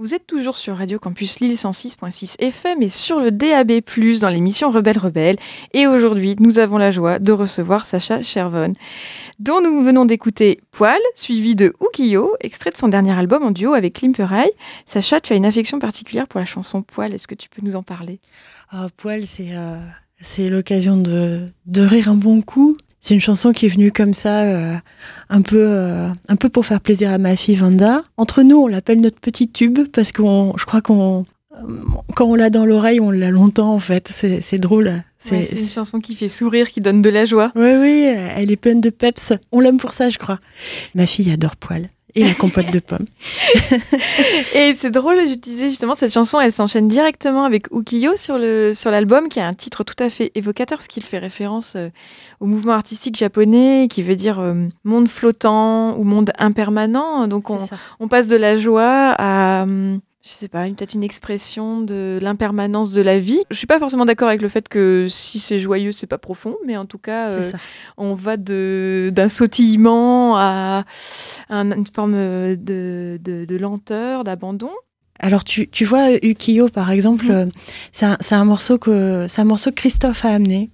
Vous 0.00 0.14
êtes 0.14 0.26
toujours 0.26 0.56
sur 0.56 0.78
Radio 0.78 0.98
Campus 0.98 1.40
Lille 1.40 1.56
106.6 1.56 2.36
FM 2.38 2.80
et 2.80 2.88
sur 2.88 3.20
le 3.20 3.30
DAB+, 3.30 3.82
dans 4.18 4.30
l'émission 4.30 4.70
Rebelle 4.70 4.96
Rebelle. 4.96 5.36
Et 5.74 5.86
aujourd'hui, 5.86 6.36
nous 6.40 6.58
avons 6.58 6.78
la 6.78 6.90
joie 6.90 7.18
de 7.18 7.32
recevoir 7.32 7.84
Sacha 7.84 8.22
Chervon, 8.22 8.72
dont 9.40 9.60
nous 9.60 9.84
venons 9.84 10.06
d'écouter 10.06 10.62
Poil, 10.70 10.98
suivi 11.14 11.54
de 11.54 11.74
Ukiyo, 11.82 12.34
extrait 12.40 12.70
de 12.70 12.78
son 12.78 12.88
dernier 12.88 13.12
album 13.12 13.42
en 13.42 13.50
duo 13.50 13.74
avec 13.74 13.96
Klimperay. 13.96 14.50
Sacha, 14.86 15.20
tu 15.20 15.34
as 15.34 15.36
une 15.36 15.44
affection 15.44 15.78
particulière 15.78 16.26
pour 16.28 16.40
la 16.40 16.46
chanson 16.46 16.80
Poil, 16.80 17.12
est-ce 17.12 17.28
que 17.28 17.34
tu 17.34 17.50
peux 17.50 17.60
nous 17.62 17.76
en 17.76 17.82
parler? 17.82 18.20
Ah, 18.70 18.86
Poil, 18.96 19.26
c'est 19.26 19.50
euh, 19.50 19.78
c'est 20.18 20.48
l'occasion 20.48 20.96
de, 20.96 21.44
de 21.66 21.82
rire 21.82 22.08
un 22.08 22.14
bon 22.14 22.40
coup. 22.40 22.74
C'est 23.00 23.14
une 23.14 23.20
chanson 23.20 23.52
qui 23.52 23.66
est 23.66 23.70
venue 23.70 23.92
comme 23.92 24.12
ça, 24.12 24.42
euh, 24.42 24.74
un 25.30 25.40
peu, 25.40 25.56
euh, 25.58 26.08
un 26.28 26.36
peu 26.36 26.50
pour 26.50 26.66
faire 26.66 26.80
plaisir 26.80 27.10
à 27.10 27.18
ma 27.18 27.34
fille 27.34 27.54
Vanda. 27.54 28.02
Entre 28.18 28.42
nous, 28.42 28.58
on 28.58 28.66
l'appelle 28.66 29.00
notre 29.00 29.18
petit 29.18 29.48
tube 29.48 29.78
parce 29.90 30.12
qu'on, 30.12 30.52
je 30.58 30.66
crois 30.66 30.82
qu'on, 30.82 31.24
euh, 31.56 31.62
quand 32.14 32.26
on 32.26 32.34
l'a 32.34 32.50
dans 32.50 32.66
l'oreille, 32.66 33.00
on 33.00 33.10
l'a 33.10 33.30
longtemps 33.30 33.72
en 33.72 33.78
fait. 33.78 34.08
C'est 34.08 34.58
drôle. 34.58 35.02
C'est 35.18 35.44
c'est 35.44 35.60
une 35.60 35.68
chanson 35.68 36.00
qui 36.00 36.14
fait 36.14 36.28
sourire, 36.28 36.68
qui 36.68 36.80
donne 36.80 37.00
de 37.00 37.10
la 37.10 37.24
joie. 37.24 37.52
Oui, 37.54 37.72
oui, 37.78 38.14
elle 38.36 38.50
est 38.50 38.56
pleine 38.56 38.80
de 38.80 38.90
peps. 38.90 39.32
On 39.50 39.60
l'aime 39.60 39.78
pour 39.78 39.94
ça, 39.94 40.10
je 40.10 40.18
crois. 40.18 40.38
Ma 40.94 41.06
fille 41.06 41.30
adore 41.32 41.56
Poil 41.56 41.88
et 42.14 42.24
la 42.24 42.34
compote 42.34 42.70
de 42.70 42.78
pommes. 42.78 43.06
Et 44.54 44.74
c'est 44.76 44.90
drôle, 44.90 45.18
je 45.28 45.34
disais 45.34 45.70
justement, 45.70 45.94
cette 45.94 46.12
chanson, 46.12 46.40
elle 46.40 46.52
s'enchaîne 46.52 46.88
directement 46.88 47.44
avec 47.44 47.70
Ukiyo 47.72 48.16
sur 48.16 48.38
le 48.38 48.72
sur 48.74 48.90
l'album, 48.90 49.28
qui 49.28 49.40
a 49.40 49.46
un 49.46 49.54
titre 49.54 49.84
tout 49.84 50.02
à 50.02 50.10
fait 50.10 50.30
évocateur, 50.34 50.78
parce 50.78 50.88
qu'il 50.88 51.02
fait 51.02 51.18
référence 51.18 51.74
euh, 51.76 51.88
au 52.40 52.46
mouvement 52.46 52.72
artistique 52.72 53.16
japonais, 53.16 53.88
qui 53.90 54.02
veut 54.02 54.16
dire 54.16 54.40
euh, 54.40 54.66
monde 54.84 55.08
flottant 55.08 55.96
ou 55.98 56.04
monde 56.04 56.32
impermanent. 56.38 57.26
Donc 57.26 57.50
on, 57.50 57.58
on 58.00 58.08
passe 58.08 58.28
de 58.28 58.36
la 58.36 58.56
joie 58.56 59.14
à, 59.18 59.62
hum, 59.62 60.00
je 60.22 60.28
sais 60.28 60.48
pas, 60.48 60.66
peut-être 60.68 60.94
une 60.94 61.02
expression 61.02 61.80
de 61.80 62.18
l'impermanence 62.20 62.92
de 62.92 63.00
la 63.00 63.18
vie. 63.18 63.40
Je 63.50 63.56
suis 63.56 63.66
pas 63.66 63.78
forcément 63.78 64.04
d'accord 64.04 64.28
avec 64.28 64.42
le 64.42 64.48
fait 64.50 64.68
que 64.68 65.06
si 65.08 65.38
c'est 65.40 65.58
joyeux, 65.58 65.92
c'est 65.92 66.06
pas 66.06 66.18
profond, 66.18 66.56
mais 66.66 66.76
en 66.76 66.84
tout 66.84 66.98
cas, 66.98 67.28
euh, 67.30 67.42
on 67.96 68.14
va 68.14 68.36
d'un 68.36 69.28
sautillement 69.28 70.36
à 70.36 70.84
un- 71.48 71.72
une 71.72 71.86
forme 71.86 72.12
de, 72.14 73.18
de, 73.22 73.44
de 73.46 73.56
lenteur, 73.56 74.24
d'abandon. 74.24 74.70
Alors 75.22 75.44
tu, 75.44 75.68
tu 75.68 75.84
vois 75.84 76.12
Ukiyo 76.22 76.68
par 76.68 76.90
exemple, 76.90 77.26
Mhm. 77.26 77.30
euh, 77.32 77.46
c'est 77.92 78.34
un, 78.34 78.44
morceau 78.44 78.78
que 78.78 79.26
c'est 79.28 79.42
un 79.42 79.44
morceau 79.44 79.70
que 79.70 79.76
Christophe 79.76 80.24
a 80.24 80.30
amené. 80.30 80.70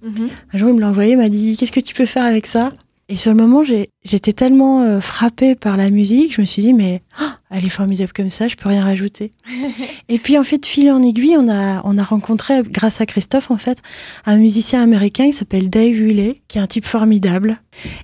Un 0.53 0.57
jour 0.57 0.69
il 0.69 0.75
me 0.75 0.79
l'a 0.81 0.87
envoyé, 0.87 1.11
il 1.13 1.17
m'a 1.17 1.27
dit 1.29 1.57
qu'est-ce 1.57 1.71
que 1.73 1.81
tu 1.81 1.93
peux 1.93 2.05
faire 2.05 2.23
avec 2.23 2.47
ça? 2.47 2.71
Et 3.09 3.15
sur 3.15 3.31
le 3.31 3.37
moment 3.37 3.63
j'ai- 3.63 3.89
j'étais 4.03 4.33
tellement 4.33 4.81
euh, 4.81 4.99
frappée 4.99 5.55
par 5.55 5.77
la 5.77 5.89
musique, 5.89 6.33
je 6.33 6.41
me 6.41 6.45
suis 6.45 6.61
dit 6.61 6.73
mais 6.73 7.01
oh, 7.21 7.25
elle 7.49 7.63
est 7.65 7.69
formidable 7.69 8.11
comme 8.13 8.29
ça, 8.29 8.47
je 8.49 8.55
peux 8.55 8.67
rien 8.67 8.83
rajouter. 8.83 9.31
Et 10.09 10.17
puis 10.17 10.37
en 10.37 10.43
fait 10.43 10.65
fil 10.65 10.91
en 10.91 11.01
aiguille, 11.01 11.37
on 11.37 11.47
a 11.49 11.81
on 11.85 11.97
a 11.97 12.03
rencontré 12.03 12.61
grâce 12.63 12.99
à 12.99 13.05
Christophe 13.05 13.49
en 13.49 13.57
fait 13.57 13.81
un 14.25 14.37
musicien 14.37 14.81
américain 14.83 15.25
qui 15.27 15.33
s'appelle 15.33 15.69
Dave 15.69 15.93
Hewley, 15.95 16.35
qui 16.49 16.57
est 16.57 16.61
un 16.61 16.67
type 16.67 16.85
formidable. 16.85 17.57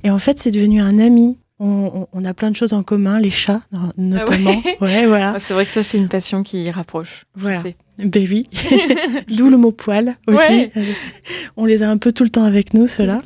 Et 0.05 0.09
en 0.09 0.19
fait 0.19 0.39
c'est 0.39 0.51
devenu 0.51 0.79
un 0.81 0.97
ami. 0.99 1.37
On, 1.65 2.25
a 2.25 2.33
plein 2.33 2.51
de 2.51 2.55
choses 2.57 2.73
en 2.73 2.83
commun, 2.83 3.19
les 3.19 3.29
chats 3.29 3.61
no- 3.71 3.79
notamment. 3.97 4.61
ouais, 4.81 5.05
voilà. 5.05 5.33
Ah, 5.35 5.39
C'est 5.39 5.53
vrai 5.53 5.65
que 5.65 5.71
ça, 5.71 5.81
c'est 5.81 5.97
une 5.97 6.09
passion 6.09 6.43
qui 6.43 6.69
rapproche. 6.69 7.25
Voilà. 7.35 7.57
sais. 7.59 7.75
Baby. 7.99 8.49
D'où 9.29 9.49
le 9.49 9.55
mot 9.57 9.71
poil 9.71 10.17
aussi. 10.27 10.39
Ouais. 10.39 10.71
On 11.57 11.65
les 11.65 11.81
a 11.83 11.89
un 11.89 11.97
peu 11.97 12.11
tout 12.11 12.23
le 12.23 12.29
temps 12.29 12.43
avec 12.43 12.73
nous, 12.73 12.85
ceux-là. 12.87 13.21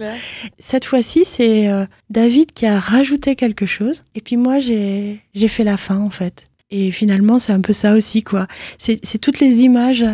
Cette 0.59 0.85
fois-ci, 0.85 1.25
c'est 1.25 1.67
euh, 1.69 1.85
David 2.09 2.51
qui 2.51 2.65
a 2.67 2.77
rajouté 2.79 3.35
quelque 3.35 3.65
chose. 3.65 4.03
Et 4.13 4.21
puis 4.21 4.37
moi, 4.37 4.59
j'ai 4.59 5.19
fait 5.47 5.63
la 5.63 5.77
fin, 5.77 5.97
en 5.97 6.09
fait. 6.09 6.47
Et 6.69 6.91
finalement, 6.91 7.39
c'est 7.39 7.53
un 7.53 7.61
peu 7.61 7.71
ça 7.73 7.93
aussi, 7.93 8.23
quoi. 8.23 8.45
C'est 8.77 8.99
toutes 9.21 9.39
les 9.39 9.61
images 9.61 10.05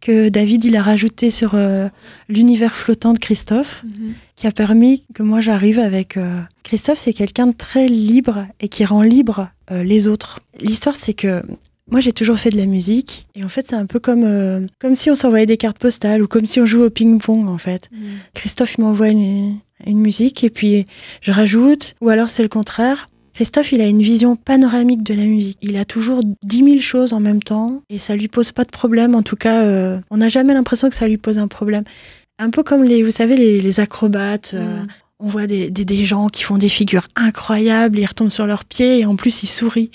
que 0.00 0.30
David, 0.30 0.64
il 0.64 0.74
a 0.76 0.82
rajoutées 0.82 1.30
sur 1.30 1.50
euh, 1.54 1.88
l'univers 2.30 2.74
flottant 2.74 3.12
de 3.12 3.18
Christophe 3.18 3.82
Mhm. 3.84 4.14
qui 4.36 4.46
a 4.46 4.52
permis 4.52 5.02
que 5.14 5.22
moi 5.22 5.40
j'arrive 5.40 5.78
avec 5.80 6.16
euh, 6.16 6.40
Christophe 6.62 6.98
c'est 6.98 7.12
quelqu'un 7.12 7.48
de 7.48 7.52
très 7.56 7.88
libre 7.88 8.46
et 8.60 8.68
qui 8.68 8.84
rend 8.84 9.02
libre 9.02 9.50
euh, 9.72 9.82
les 9.82 10.06
autres 10.06 10.38
l'histoire 10.60 10.94
c'est 10.96 11.12
que 11.14 11.42
moi 11.90 11.98
j'ai 12.00 12.12
toujours 12.12 12.38
fait 12.38 12.50
de 12.50 12.56
la 12.56 12.66
musique 12.66 13.26
et 13.34 13.42
en 13.42 13.48
fait 13.48 13.66
c'est 13.68 13.74
un 13.74 13.86
peu 13.86 13.98
comme 13.98 14.22
euh, 14.24 14.60
comme 14.78 14.94
si 14.94 15.10
on 15.10 15.16
s'envoyait 15.16 15.46
des 15.46 15.56
cartes 15.56 15.78
postales 15.78 16.22
ou 16.22 16.28
comme 16.28 16.46
si 16.46 16.60
on 16.60 16.66
jouait 16.66 16.84
au 16.84 16.90
ping 16.90 17.18
pong 17.20 17.48
en 17.48 17.58
fait 17.58 17.88
Mhm. 17.92 17.98
Christophe 18.34 18.78
m'envoie 18.78 19.08
une, 19.08 19.56
une 19.86 19.98
musique 19.98 20.44
et 20.44 20.50
puis 20.50 20.86
je 21.20 21.32
rajoute 21.32 21.94
ou 22.00 22.08
alors 22.08 22.28
c'est 22.28 22.44
le 22.44 22.48
contraire 22.48 23.08
Christophe, 23.34 23.72
il 23.72 23.80
a 23.80 23.86
une 23.86 24.02
vision 24.02 24.36
panoramique 24.36 25.02
de 25.02 25.14
la 25.14 25.24
musique. 25.24 25.58
Il 25.62 25.76
a 25.76 25.84
toujours 25.84 26.22
10 26.42 26.64
000 26.64 26.78
choses 26.80 27.12
en 27.12 27.20
même 27.20 27.42
temps 27.42 27.82
et 27.88 27.98
ça 27.98 28.16
lui 28.16 28.28
pose 28.28 28.52
pas 28.52 28.64
de 28.64 28.70
problème. 28.70 29.14
En 29.14 29.22
tout 29.22 29.36
cas, 29.36 29.62
euh, 29.62 29.98
on 30.10 30.16
n'a 30.18 30.28
jamais 30.28 30.54
l'impression 30.54 30.88
que 30.88 30.96
ça 30.96 31.06
lui 31.06 31.18
pose 31.18 31.38
un 31.38 31.48
problème. 31.48 31.84
Un 32.38 32.50
peu 32.50 32.62
comme 32.62 32.84
les, 32.84 33.02
vous 33.02 33.10
savez, 33.10 33.36
les, 33.36 33.60
les 33.60 33.80
acrobates. 33.80 34.52
euh, 34.54 34.82
on 35.20 35.26
voit 35.26 35.46
des, 35.48 35.70
des, 35.70 35.84
des 35.84 36.04
gens 36.04 36.28
qui 36.28 36.44
font 36.44 36.58
des 36.58 36.68
figures 36.68 37.08
incroyables, 37.16 37.98
ils 37.98 38.06
retombent 38.06 38.30
sur 38.30 38.46
leurs 38.46 38.64
pieds 38.64 39.00
et 39.00 39.04
en 39.04 39.16
plus 39.16 39.42
ils 39.42 39.48
sourient. 39.48 39.90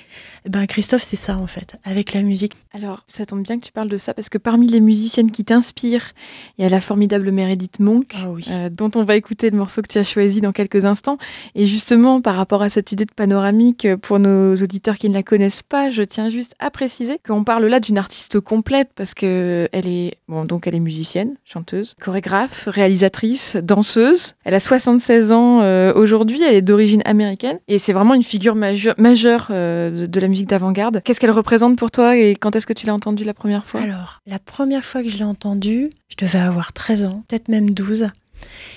Ben 0.49 0.65
Christophe, 0.65 1.03
c'est 1.03 1.15
ça 1.15 1.38
en 1.38 1.47
fait, 1.47 1.75
avec 1.84 2.13
la 2.13 2.21
musique. 2.21 2.53
Alors, 2.73 3.03
ça 3.08 3.25
tombe 3.25 3.43
bien 3.43 3.60
que 3.60 3.65
tu 3.65 3.71
parles 3.71 3.88
de 3.88 3.97
ça 3.97 4.13
parce 4.13 4.29
que 4.29 4.38
parmi 4.38 4.67
les 4.67 4.79
musiciennes 4.79 5.32
qui 5.32 5.45
t'inspirent, 5.45 6.12
il 6.58 6.63
y 6.63 6.65
a 6.65 6.69
la 6.69 6.79
formidable 6.79 7.32
Meredith 7.32 7.79
Monk. 7.79 8.13
Ah 8.15 8.29
oui. 8.29 8.45
euh, 8.51 8.69
dont 8.69 8.89
on 8.95 9.03
va 9.03 9.15
écouter 9.15 9.49
le 9.49 9.58
morceau 9.58 9.82
que 9.82 9.88
tu 9.88 9.97
as 9.99 10.03
choisi 10.03 10.41
dans 10.41 10.51
quelques 10.51 10.86
instants. 10.86 11.17
Et 11.56 11.65
justement, 11.65 12.21
par 12.21 12.36
rapport 12.36 12.62
à 12.62 12.69
cette 12.69 12.91
idée 12.91 13.06
de 13.06 13.13
panoramique, 13.13 13.86
euh, 13.86 13.97
pour 13.97 14.19
nos 14.19 14.56
auditeurs 14.56 14.97
qui 14.97 15.08
ne 15.10 15.13
la 15.13 15.23
connaissent 15.23 15.62
pas, 15.62 15.89
je 15.89 16.01
tiens 16.03 16.29
juste 16.29 16.56
à 16.60 16.71
préciser 16.71 17.19
qu'on 17.25 17.43
parle 17.43 17.65
là 17.67 17.79
d'une 17.79 17.97
artiste 17.97 18.39
complète 18.39 18.89
parce 18.95 19.13
que 19.13 19.69
elle 19.71 19.88
est, 19.88 20.15
bon, 20.27 20.45
donc 20.45 20.67
elle 20.67 20.75
est 20.75 20.79
musicienne, 20.79 21.36
chanteuse, 21.45 21.95
chorégraphe, 22.01 22.67
réalisatrice, 22.67 23.56
danseuse. 23.58 24.34
Elle 24.43 24.56
a 24.56 24.60
76 24.60 25.32
ans 25.32 25.62
euh, 25.62 25.93
aujourd'hui, 25.93 26.41
elle 26.43 26.56
est 26.56 26.62
d'origine 26.62 27.01
américaine 27.06 27.60
et 27.67 27.79
c'est 27.79 27.93
vraiment 27.93 28.13
une 28.13 28.23
figure 28.23 28.56
majeure, 28.56 28.95
majeure 28.97 29.47
euh, 29.51 29.91
de, 29.91 30.06
de 30.06 30.19
la 30.19 30.27
musique 30.27 30.33
d'avant-garde. 30.34 31.02
Qu'est-ce 31.04 31.19
qu'elle 31.19 31.32
représente 31.32 31.78
pour 31.78 31.91
toi 31.91 32.17
et 32.17 32.36
quand 32.36 32.56
est-ce 32.56 32.67
que 32.67 32.74
tu 32.74 32.86
l'as 32.86 32.93
entendue 32.93 33.24
la 33.24 33.34
première 33.34 33.65
fois? 33.65 33.82
Alors, 33.82 34.22
la 34.26 34.39
première 34.39 34.84
fois 34.84 35.04
que 35.04 35.10
je 35.10 35.17
l'ai 35.17 35.24
entendu, 35.24 35.89
je 36.10 36.26
devais 36.26 36.39
avoir 36.39 36.74
13 36.74 37.06
ans, 37.06 37.24
peut-être 37.28 37.48
même 37.48 37.69
12. 37.72 38.08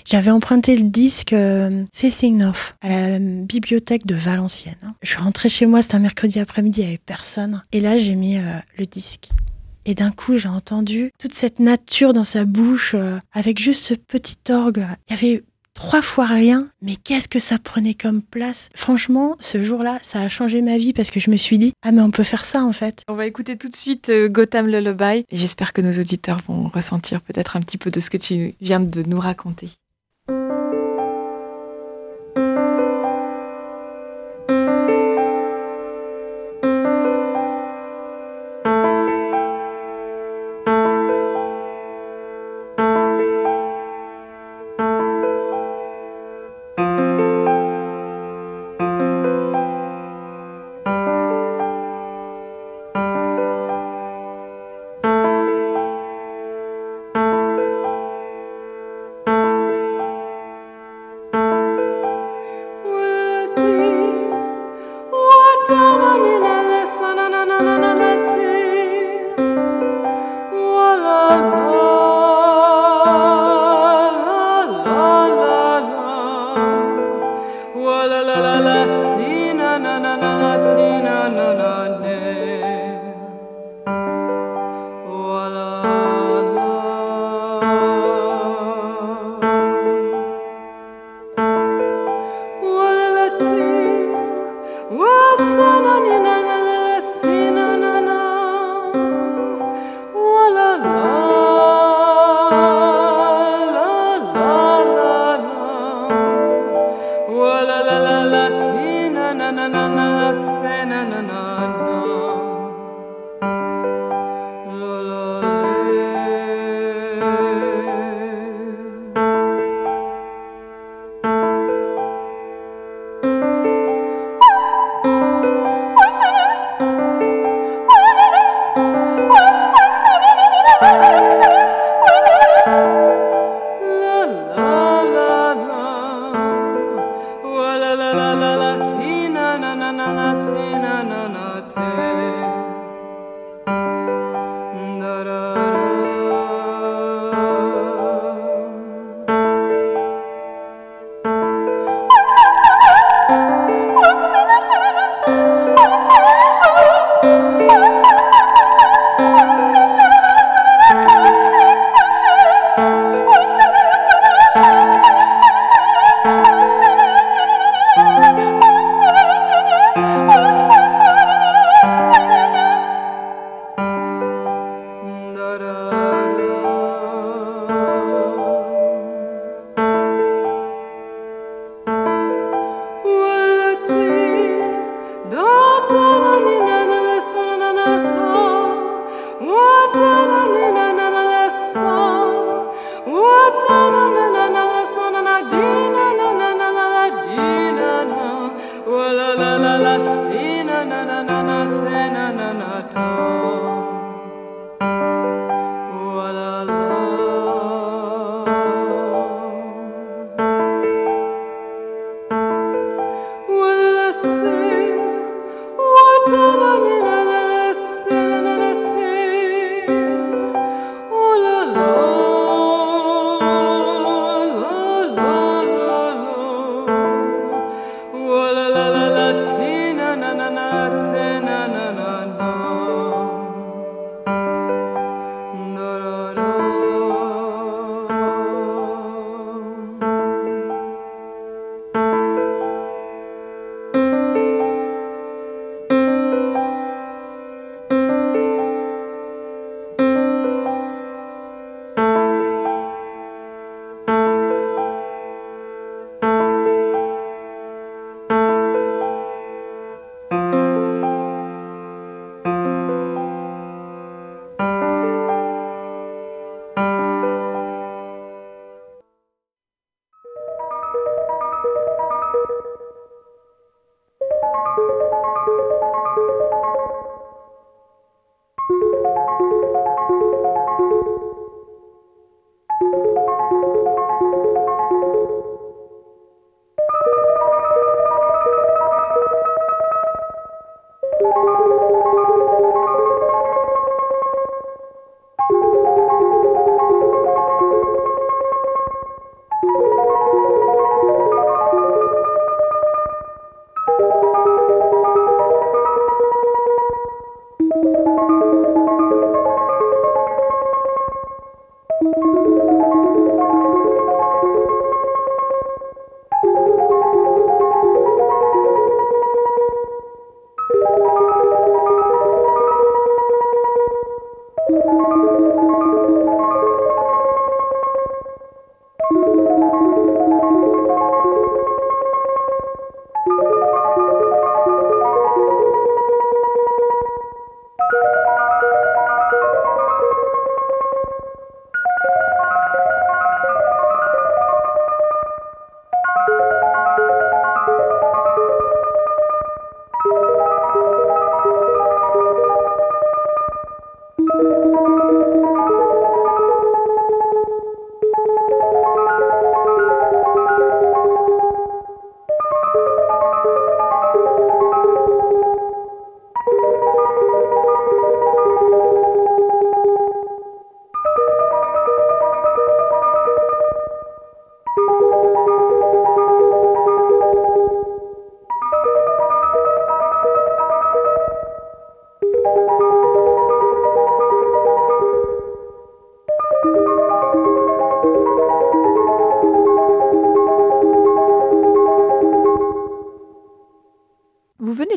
J'avais 0.05 0.31
emprunté 0.31 0.77
le 0.77 0.85
disque 0.85 1.33
euh, 1.33 1.85
Facing 1.93 2.37
North 2.37 2.75
à 2.83 2.89
la 2.89 3.19
bibliothèque 3.19 4.07
de 4.07 4.15
Valenciennes. 4.15 4.95
Je 5.03 5.19
rentrée 5.19 5.49
chez 5.49 5.67
moi, 5.67 5.83
c'était 5.83 5.97
un 5.97 6.01
mercredi 6.01 6.39
après-midi, 6.39 6.81
il 6.81 6.85
n'y 6.85 6.89
avait 6.91 7.01
personne. 7.05 7.63
Et 7.73 7.81
là, 7.81 7.99
j'ai 7.99 8.15
mis 8.15 8.39
euh, 8.39 8.43
le 8.79 8.87
disque. 8.87 9.29
Et 9.85 9.95
d'un 9.95 10.11
coup, 10.11 10.37
j'ai 10.37 10.49
entendu 10.49 11.13
toute 11.19 11.33
cette 11.33 11.61
nature 11.61 12.13
dans 12.13 12.25
sa 12.25 12.45
bouche, 12.45 12.95
euh, 12.95 13.19
avec 13.33 13.59
juste 13.61 13.83
ce 13.83 13.95
petit 13.95 14.37
orgue. 14.51 14.85
Il 15.09 15.13
y 15.13 15.19
avait 15.19 15.45
trois 15.77 16.03
fois 16.03 16.27
rien, 16.27 16.69
mais 16.83 16.97
qu'est-ce 16.97 17.29
que 17.29 17.39
ça 17.39 17.59
prenait 17.59 17.95
comme 17.95 18.23
place? 18.23 18.71
Franchement, 18.75 19.37
ce 19.39 19.63
jour-là, 19.63 19.99
ça 20.03 20.21
a 20.21 20.29
changé 20.29 20.63
ma 20.63 20.79
vie 20.79 20.93
parce 20.93 21.11
que 21.11 21.21
je 21.21 21.31
me 21.31 21.37
suis 21.37 21.59
dit, 21.59 21.73
ah 21.85 21.93
mais 21.93 22.03
on 22.03 22.11
peut 22.11 22.25
faire 22.25 22.45
ça 22.45 22.65
en 22.65 22.73
fait. 22.73 23.03
On 23.09 23.15
va 23.15 23.27
écouter 23.27 23.57
tout 23.57 23.69
de 23.69 23.77
suite 23.77 24.09
euh, 24.09 24.29
Gotham 24.29 24.67
Lullaby 24.67 25.25
et 25.31 25.37
j'espère 25.37 25.73
que 25.73 25.83
nos 25.83 25.93
auditeurs 25.93 26.41
vont 26.49 26.69
ressentir 26.69 27.21
peut-être 27.21 27.57
un 27.57 27.61
petit 27.61 27.79
peu 27.79 27.91
de 27.91 28.01
ce 28.01 28.11
que 28.11 28.17
tu 28.17 28.55
viens 28.61 28.81
de 28.81 29.03
nous 29.03 29.21
raconter. 29.21 29.71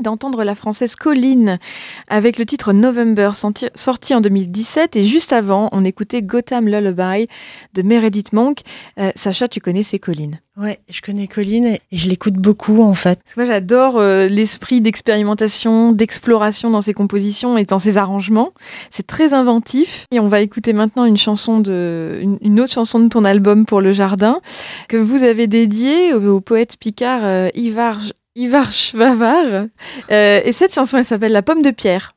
D'entendre 0.10 0.44
la 0.44 0.56
française 0.56 0.96
Colline 0.96 1.60
avec 2.08 2.40
le 2.40 2.46
titre 2.48 2.74
November 2.74 3.32
sorti, 3.36 4.16
en 4.16 4.22
2017 4.22 4.96
et 4.96 5.06
juste 5.06 5.34
avant 5.34 5.70
on 5.72 5.86
écoutait 5.86 6.24
Gotham 6.24 6.66
Lullaby 6.66 7.28
de 7.76 7.82
Meredith 7.84 8.34
Monk. 8.34 8.62
Euh, 8.98 9.12
Sacha, 9.16 9.48
tu 9.48 9.60
connais 9.60 9.84
ces 9.84 10.00
Colline? 10.00 10.40
Ouais, 10.58 10.80
je 10.90 11.00
connais 11.02 11.28
Colline 11.28 11.68
et 11.68 11.80
je 11.92 12.10
l'écoute 12.10 12.34
beaucoup 12.34 12.82
en 12.82 12.96
fait. 12.96 13.20
moi 13.38 13.46
j'adore 13.46 13.98
euh, 13.98 14.28
l'esprit 14.28 14.82
d'expérimentation, 14.82 15.94
d'exploration 15.94 16.72
dans 16.72 16.82
ses 16.82 16.94
compositions 16.94 17.58
et 17.58 17.64
dans 17.64 17.80
ses 17.80 17.98
arrangements. 17.98 18.52
C'est 18.90 19.06
très 19.06 19.36
inventif 19.36 20.06
et 20.12 20.20
on 20.20 20.28
va 20.28 20.42
écouter 20.42 20.74
maintenant 20.74 21.06
une 21.06 21.18
chanson 21.18 21.60
de 21.60 22.20
une, 22.42 22.60
autre 22.60 22.74
chanson 22.74 23.00
de 23.00 23.10
ton 23.10 23.26
album 23.26 23.66
pour 23.66 23.80
le 23.80 23.94
jardin 23.94 24.42
que 24.90 24.98
vous 24.98 25.24
avez 25.24 25.46
dédiée 25.46 26.14
au, 26.14 26.42
poète 26.42 26.78
picard 26.78 27.22
euh, 27.24 27.50
Ivar 27.54 28.00
Ivar 28.40 28.72
Schwavar 28.72 29.68
euh, 30.12 30.42
et 30.46 30.54
cette 30.54 30.74
chanson 30.74 30.98
elle 30.98 31.04
s'appelle 31.04 31.34
La 31.34 31.42
pomme 31.42 31.62
de 31.62 31.72
pierre. 31.72 32.14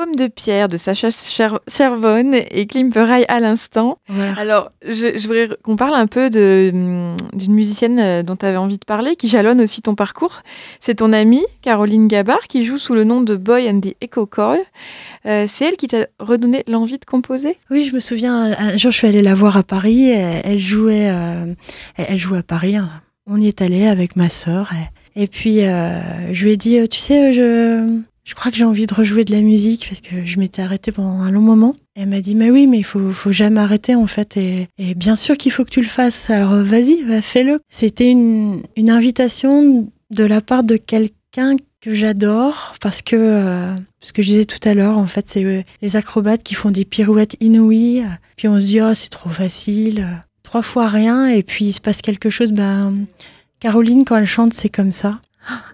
Pomme 0.00 0.16
de 0.16 0.28
pierre 0.28 0.68
de 0.68 0.78
Sacha 0.78 1.08
Chervon 1.68 2.32
et 2.32 2.66
Klimperay 2.66 3.26
à 3.28 3.38
l'instant. 3.38 3.98
Alors, 4.38 4.72
je, 4.82 5.20
voudrais 5.26 5.50
qu'on 5.62 5.76
parle 5.76 5.94
un 5.94 6.06
peu 6.06 6.30
hum, 6.72 7.16
d'une 7.34 7.52
musicienne 7.52 7.98
euh, 7.98 8.22
dont 8.22 8.34
tu 8.34 8.46
avais 8.46 8.56
envie 8.56 8.78
de 8.78 8.84
parler, 8.86 9.14
qui 9.14 9.28
jalonne 9.28 9.60
aussi 9.60 9.82
ton 9.82 9.94
parcours. 9.94 10.40
C'est 10.80 10.96
ton 10.96 11.12
amie, 11.12 11.44
Caroline 11.60 12.08
Gabard, 12.08 12.46
qui 12.48 12.64
joue 12.64 12.78
sous 12.78 12.94
le 12.94 13.04
nom 13.04 13.20
de 13.20 13.36
Boy 13.36 13.68
and 13.68 13.80
the 13.80 13.94
Echo 14.00 14.24
Choir. 14.24 14.56
Euh, 15.26 15.44
c'est 15.46 15.66
elle 15.66 15.76
qui 15.76 15.88
t'a 15.88 16.06
redonné 16.18 16.64
l'envie 16.66 16.98
de 16.98 17.04
composer? 17.04 17.58
Oui, 17.70 17.84
je 17.84 17.94
me 17.94 18.00
souviens, 18.00 18.56
un 18.58 18.78
jour 18.78 18.90
je 18.92 18.96
suis 18.96 19.06
allée 19.06 19.20
la 19.20 19.34
voir 19.34 19.58
à 19.58 19.62
Paris, 19.62 20.08
elle 20.08 20.58
jouait, 20.58 21.10
euh, 21.10 21.52
elle 21.96 22.18
jouait 22.18 22.38
à 22.38 22.42
Paris. 22.42 22.76
On 23.26 23.38
y 23.38 23.48
est 23.48 23.60
allé 23.60 23.86
avec 23.86 24.16
ma 24.16 24.30
sœur. 24.30 24.70
Et, 25.14 25.26
puis, 25.26 25.58
je 25.58 26.44
lui 26.44 26.52
ai 26.52 26.56
dit, 26.56 26.88
tu 26.88 26.98
sais, 26.98 27.34
je 27.34 28.00
je 28.30 28.36
crois 28.36 28.52
que 28.52 28.56
j'ai 28.56 28.64
envie 28.64 28.86
de 28.86 28.94
rejouer 28.94 29.24
de 29.24 29.32
la 29.32 29.40
musique 29.40 29.86
parce 29.88 30.00
que 30.00 30.24
je 30.24 30.38
m'étais 30.38 30.62
arrêtée 30.62 30.92
pendant 30.92 31.20
un 31.20 31.32
long 31.32 31.40
moment. 31.40 31.74
elle 31.96 32.08
m'a 32.08 32.20
dit, 32.20 32.36
mais 32.36 32.48
oui, 32.48 32.68
mais 32.68 32.78
il 32.78 32.84
faut, 32.84 33.10
faut 33.10 33.32
jamais 33.32 33.60
arrêter 33.60 33.96
en 33.96 34.06
fait. 34.06 34.36
Et, 34.36 34.68
bien 34.94 35.16
sûr 35.16 35.36
qu'il 35.36 35.50
faut 35.50 35.64
que 35.64 35.70
tu 35.70 35.80
le 35.80 35.88
fasses. 35.88 36.30
Alors 36.30 36.54
vas-y, 36.54 37.04
fais-le. 37.22 37.58
C'était 37.70 38.08
une, 38.08 38.62
une 38.76 38.88
invitation 38.88 39.90
de 40.12 40.24
la 40.24 40.40
part 40.40 40.62
de 40.62 40.76
quelqu'un 40.76 41.56
que 41.80 41.92
j'adore 41.92 42.74
parce 42.80 43.02
que 43.02 43.16
euh, 43.16 43.74
ce 43.98 44.12
que 44.12 44.22
je 44.22 44.28
disais 44.28 44.44
tout 44.44 44.60
à 44.68 44.74
l'heure 44.74 44.98
en 44.98 45.06
fait 45.06 45.26
c'est 45.26 45.44
euh, 45.44 45.62
les 45.80 45.96
acrobates 45.96 46.42
qui 46.42 46.54
font 46.54 46.70
des 46.70 46.84
pirouettes 46.84 47.36
inouïes 47.40 48.02
puis 48.36 48.48
on 48.48 48.60
se 48.60 48.66
dit 48.66 48.82
oh 48.82 48.92
c'est 48.92 49.08
trop 49.08 49.30
facile 49.30 50.06
trois 50.42 50.60
fois 50.60 50.88
rien 50.88 51.28
et 51.28 51.42
puis 51.42 51.66
il 51.66 51.72
se 51.72 51.80
passe 51.80 52.02
quelque 52.02 52.28
chose 52.28 52.52
ben 52.52 53.06
Caroline 53.60 54.04
quand 54.04 54.16
elle 54.16 54.26
chante 54.26 54.52
c'est 54.52 54.68
comme 54.68 54.92
ça 54.92 55.22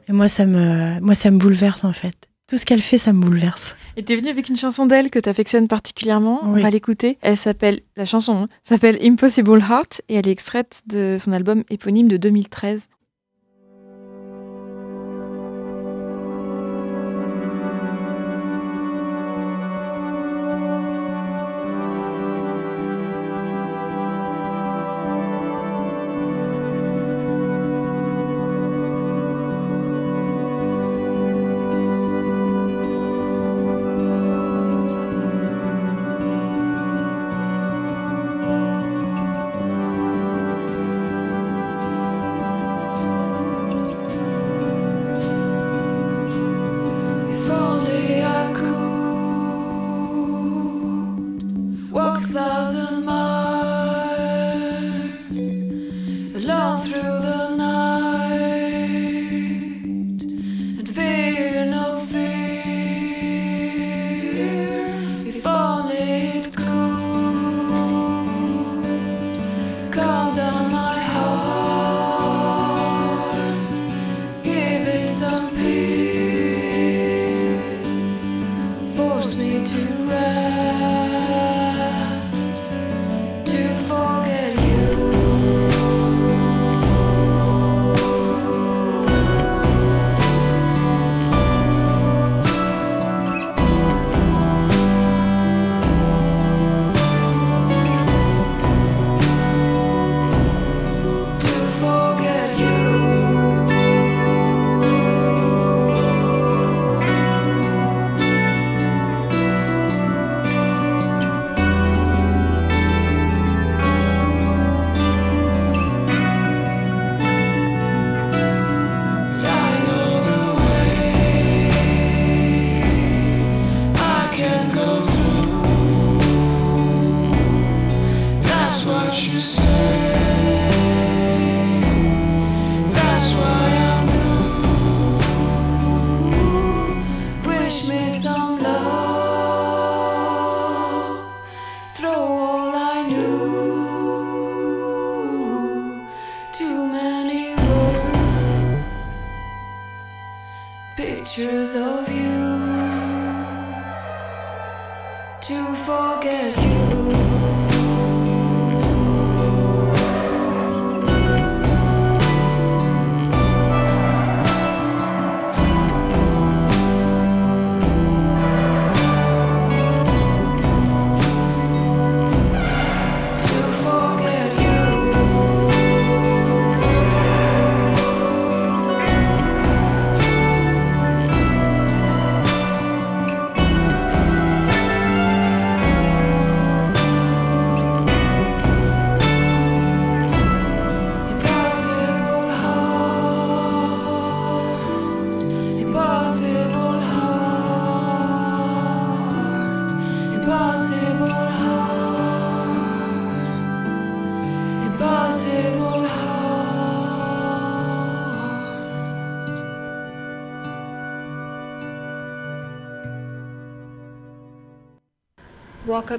et 0.09 0.13
moi 0.13 0.29
ça 0.29 0.47
me 0.47 1.01
moi 1.01 1.17
ça 1.17 1.33
me 1.33 1.39
bouleverse 1.39 1.83
en 1.83 1.93
fait 1.93 2.29
tout 2.49 2.57
ce 2.57 2.65
qu'elle 2.65 2.81
fait, 2.81 2.99
ça 2.99 3.13
me 3.13 3.21
bouleverse. 3.21 3.77
Et 3.97 4.05
t'es 4.05 4.15
venue 4.15 4.29
avec 4.29 4.49
une 4.49 4.57
chanson 4.57 4.87
d'elle 4.87 5.11
que 5.11 5.19
t'affectionnes 5.19 5.67
particulièrement. 5.67 6.41
On 6.45 6.53
va 6.53 6.71
l'écouter. 6.71 7.19
Elle 7.21 7.37
s'appelle, 7.37 7.81
la 7.97 8.05
chanson 8.05 8.37
hein, 8.37 8.49
s'appelle 8.63 8.99
Impossible 9.03 9.61
Heart 9.61 10.03
et 10.09 10.15
elle 10.15 10.29
est 10.29 10.33
extraite 10.33 10.83
de 10.87 11.17
son 11.19 11.33
album 11.33 11.65
éponyme 11.71 12.09
de 12.09 12.17
2013. 12.17 12.89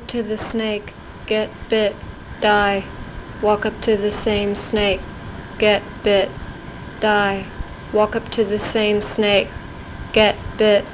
To 0.07 0.23
the 0.23 0.37
snake, 0.37 0.93
get 1.25 1.49
bit, 1.69 1.95
die. 2.41 2.83
Walk 3.41 3.65
up 3.65 3.79
to 3.81 3.97
the 3.97 4.11
same 4.11 4.55
snake, 4.55 5.01
get 5.59 5.83
bit, 6.03 6.29
die. 6.99 7.45
Walk 7.93 8.15
up 8.15 8.27
to 8.29 8.43
the 8.43 8.59
same 8.59 9.01
snake, 9.01 9.49
get 10.13 10.35
bit, 10.57 10.85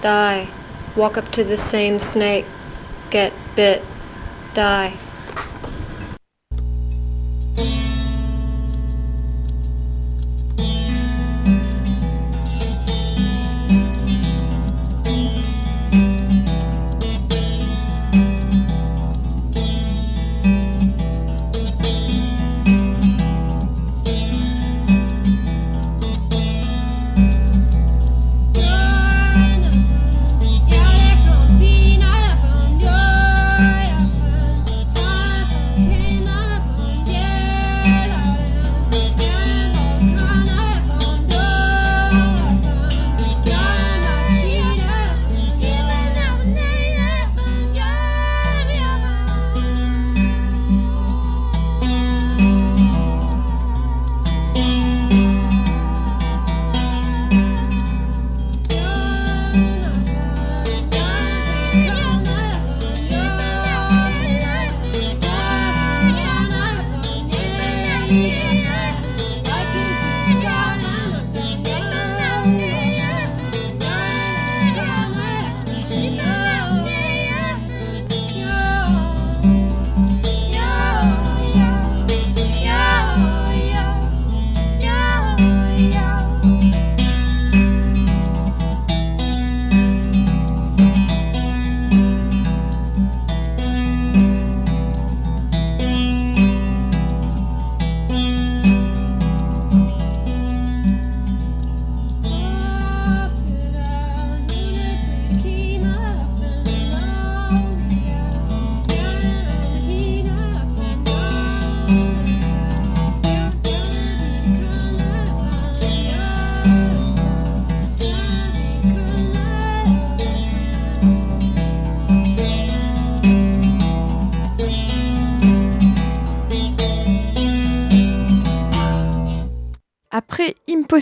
die. 0.00 0.48
Walk 0.96 1.16
up 1.16 1.28
to 1.32 1.44
the 1.44 1.56
same 1.56 1.98
snake, 1.98 2.46
get 3.10 3.32
bit, 3.56 3.82
die. 4.54 4.94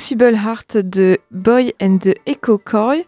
Impossible 0.02 0.36
Heart 0.36 0.78
de 0.78 1.18
Boy 1.30 1.72
and 1.80 1.98
the 2.00 2.16
Echo 2.26 2.58
Coy, 2.58 3.06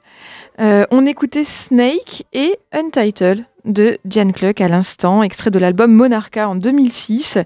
euh, 0.60 0.84
on 0.92 1.06
écoutait 1.06 1.42
Snake 1.42 2.24
et 2.32 2.56
Untitled 2.70 3.46
de 3.64 3.98
Diane 4.04 4.32
Cluck 4.32 4.60
à 4.60 4.68
l'instant, 4.68 5.22
extrait 5.22 5.50
de 5.50 5.58
l'album 5.58 5.92
Monarcha 5.92 6.48
en 6.48 6.54
2006. 6.54 7.38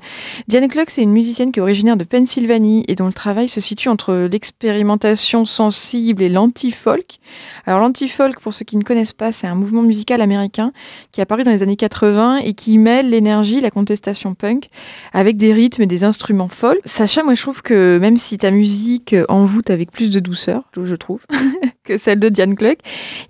Diane 0.48 0.68
Cluck, 0.68 0.90
c'est 0.90 1.02
une 1.02 1.12
musicienne 1.12 1.52
qui 1.52 1.60
est 1.60 1.62
originaire 1.62 1.96
de 1.96 2.04
Pennsylvanie 2.04 2.84
et 2.88 2.94
dont 2.94 3.06
le 3.06 3.12
travail 3.12 3.48
se 3.48 3.60
situe 3.60 3.88
entre 3.88 4.28
l'expérimentation 4.30 5.44
sensible 5.44 6.22
et 6.22 6.28
l'anti-folk. 6.28 7.18
Alors 7.66 7.80
l'anti-folk, 7.80 8.40
pour 8.40 8.52
ceux 8.52 8.64
qui 8.64 8.76
ne 8.76 8.82
connaissent 8.82 9.12
pas, 9.12 9.32
c'est 9.32 9.46
un 9.46 9.54
mouvement 9.54 9.82
musical 9.82 10.20
américain 10.20 10.72
qui 11.12 11.20
est 11.20 11.22
apparu 11.22 11.44
dans 11.44 11.50
les 11.50 11.62
années 11.62 11.76
80 11.76 12.38
et 12.38 12.54
qui 12.54 12.78
mêle 12.78 13.10
l'énergie, 13.10 13.60
la 13.60 13.70
contestation 13.70 14.34
punk 14.34 14.70
avec 15.12 15.36
des 15.36 15.52
rythmes 15.52 15.82
et 15.82 15.86
des 15.86 16.04
instruments 16.04 16.48
folk. 16.48 16.80
Sacha, 16.84 17.22
moi 17.22 17.34
je 17.34 17.42
trouve 17.42 17.62
que 17.62 17.98
même 18.00 18.16
si 18.16 18.38
ta 18.38 18.50
musique 18.50 19.14
envoûte 19.28 19.70
avec 19.70 19.92
plus 19.92 20.10
de 20.10 20.20
douceur, 20.20 20.64
je 20.82 20.94
trouve, 20.94 21.24
que 21.84 21.96
celle 21.98 22.18
de 22.18 22.28
Diane 22.28 22.54
Cluck, 22.54 22.78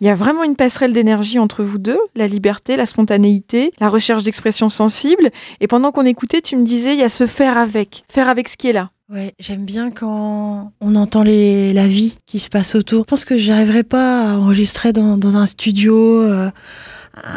il 0.00 0.06
y 0.06 0.10
a 0.10 0.14
vraiment 0.14 0.44
une 0.44 0.56
passerelle 0.56 0.92
d'énergie 0.92 1.38
entre 1.38 1.62
vous 1.62 1.78
deux, 1.78 1.98
la 2.14 2.26
liberté, 2.26 2.76
la 2.78 2.86
spontanéité, 2.86 3.70
la 3.80 3.88
recherche 3.88 4.22
d'expression 4.22 4.68
sensible. 4.68 5.30
Et 5.60 5.66
pendant 5.66 5.92
qu'on 5.92 6.06
écoutait, 6.06 6.40
tu 6.40 6.56
me 6.56 6.64
disais, 6.64 6.94
il 6.94 7.00
y 7.00 7.04
a 7.04 7.08
ce 7.08 7.26
faire 7.26 7.58
avec, 7.58 8.04
faire 8.10 8.28
avec 8.28 8.48
ce 8.48 8.56
qui 8.56 8.68
est 8.68 8.72
là. 8.72 8.88
Ouais, 9.10 9.32
j'aime 9.38 9.64
bien 9.64 9.90
quand 9.90 10.72
on 10.82 10.94
entend 10.94 11.22
les, 11.22 11.72
la 11.72 11.88
vie 11.88 12.16
qui 12.26 12.38
se 12.38 12.50
passe 12.50 12.74
autour. 12.74 13.04
Je 13.04 13.08
pense 13.08 13.24
que 13.24 13.38
j'arriverais 13.38 13.82
pas 13.82 14.32
à 14.32 14.36
enregistrer 14.36 14.92
dans, 14.92 15.16
dans 15.16 15.36
un 15.36 15.46
studio 15.46 16.20
euh, 16.20 16.50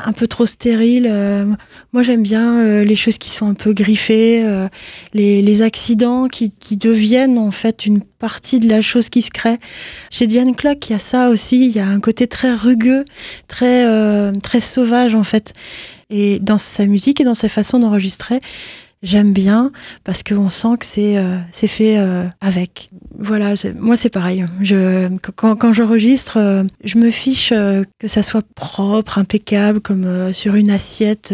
un 0.06 0.12
peu 0.14 0.28
trop 0.28 0.46
stérile. 0.46 1.08
Euh, 1.10 1.46
moi, 1.94 2.04
j'aime 2.04 2.24
bien 2.24 2.60
euh, 2.60 2.84
les 2.84 2.96
choses 2.96 3.18
qui 3.18 3.30
sont 3.30 3.48
un 3.48 3.54
peu 3.54 3.74
griffées, 3.74 4.44
euh, 4.44 4.68
les, 5.14 5.62
accidents 5.62 6.28
qui, 6.28 6.52
deviennent 6.78 7.38
en 7.38 7.52
fait 7.52 7.86
une 7.86 8.02
partie 8.02 8.60
de 8.60 8.68
la 8.68 8.82
chose 8.82 9.10
qui 9.10 9.22
se 9.22 9.30
crée. 9.30 9.58
Chez 10.10 10.28
Diane 10.28 10.56
Clock, 10.56 10.90
il 10.90 10.94
y 10.94 10.96
a 10.96 11.00
ça 11.00 11.30
aussi. 11.30 11.66
Il 11.66 11.72
y 11.72 11.80
a 11.80 11.88
un 11.88 12.00
côté 12.00 12.28
très 12.28 12.54
rugueux, 12.54 13.06
très 13.48 13.86
très 14.42 14.60
sauvage 14.60 15.14
en 15.14 15.24
fait. 15.24 15.54
Et 16.10 16.40
dans 16.40 16.58
sa 16.58 16.86
musique 16.88 17.22
et 17.22 17.24
dans 17.24 17.36
sa 17.36 17.50
façon 17.50 17.80
d'enregistrer, 17.80 18.40
j'aime 19.04 19.34
bien 19.34 19.72
parce 20.04 20.24
qu'on 20.24 20.50
sent 20.50 20.78
que 20.80 20.86
c'est 20.86 21.18
euh, 21.18 21.38
c'est 21.52 21.68
fait 21.68 21.98
euh, 21.98 22.26
avec. 22.40 22.90
Voilà, 23.18 23.54
moi 23.80 23.96
c'est 23.96 24.10
pareil. 24.10 24.46
Je, 24.62 25.10
quand, 25.36 25.56
quand 25.56 25.74
j'enregistre, 25.74 26.38
euh, 26.38 26.64
je 26.84 26.98
me 26.98 27.10
fiche 27.12 27.52
euh, 27.52 27.84
que 28.00 28.08
ça 28.08 28.24
soit 28.24 28.46
propre, 28.56 29.18
impeccable, 29.18 29.80
comme 29.80 30.06
euh, 30.06 30.34
sur 30.34 30.56
une 30.56 30.72
assiette 30.72 31.34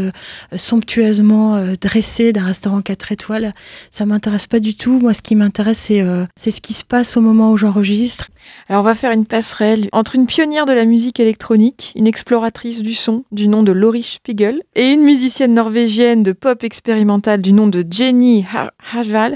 somptueusement 0.55 1.61
dressée 1.79 2.33
d'un 2.33 2.45
restaurant 2.45 2.81
4 2.81 3.11
étoiles. 3.11 3.53
Ça 3.91 4.05
m'intéresse 4.05 4.47
pas 4.47 4.59
du 4.59 4.75
tout. 4.75 4.99
Moi, 4.99 5.13
ce 5.13 5.21
qui 5.21 5.35
m'intéresse, 5.35 5.77
c'est 5.77 6.03
c'est 6.35 6.51
ce 6.51 6.61
qui 6.61 6.73
se 6.73 6.83
passe 6.83 7.17
au 7.17 7.21
moment 7.21 7.51
où 7.51 7.57
j'enregistre. 7.57 8.27
Alors 8.69 8.81
on 8.81 8.85
va 8.85 8.95
faire 8.95 9.11
une 9.11 9.25
passerelle 9.25 9.87
entre 9.91 10.15
une 10.15 10.27
pionnière 10.27 10.65
de 10.65 10.73
la 10.73 10.85
musique 10.85 11.19
électronique, 11.19 11.93
une 11.95 12.07
exploratrice 12.07 12.81
du 12.81 12.93
son 12.93 13.23
du 13.31 13.47
nom 13.47 13.63
de 13.63 13.71
Laurie 13.71 14.03
Spiegel, 14.03 14.61
et 14.75 14.91
une 14.91 15.01
musicienne 15.01 15.53
norvégienne 15.53 16.23
de 16.23 16.31
pop 16.33 16.63
expérimentale 16.63 17.41
du 17.41 17.53
nom 17.53 17.67
de 17.67 17.85
Jenny 17.89 18.45
Hajval. 18.93 19.35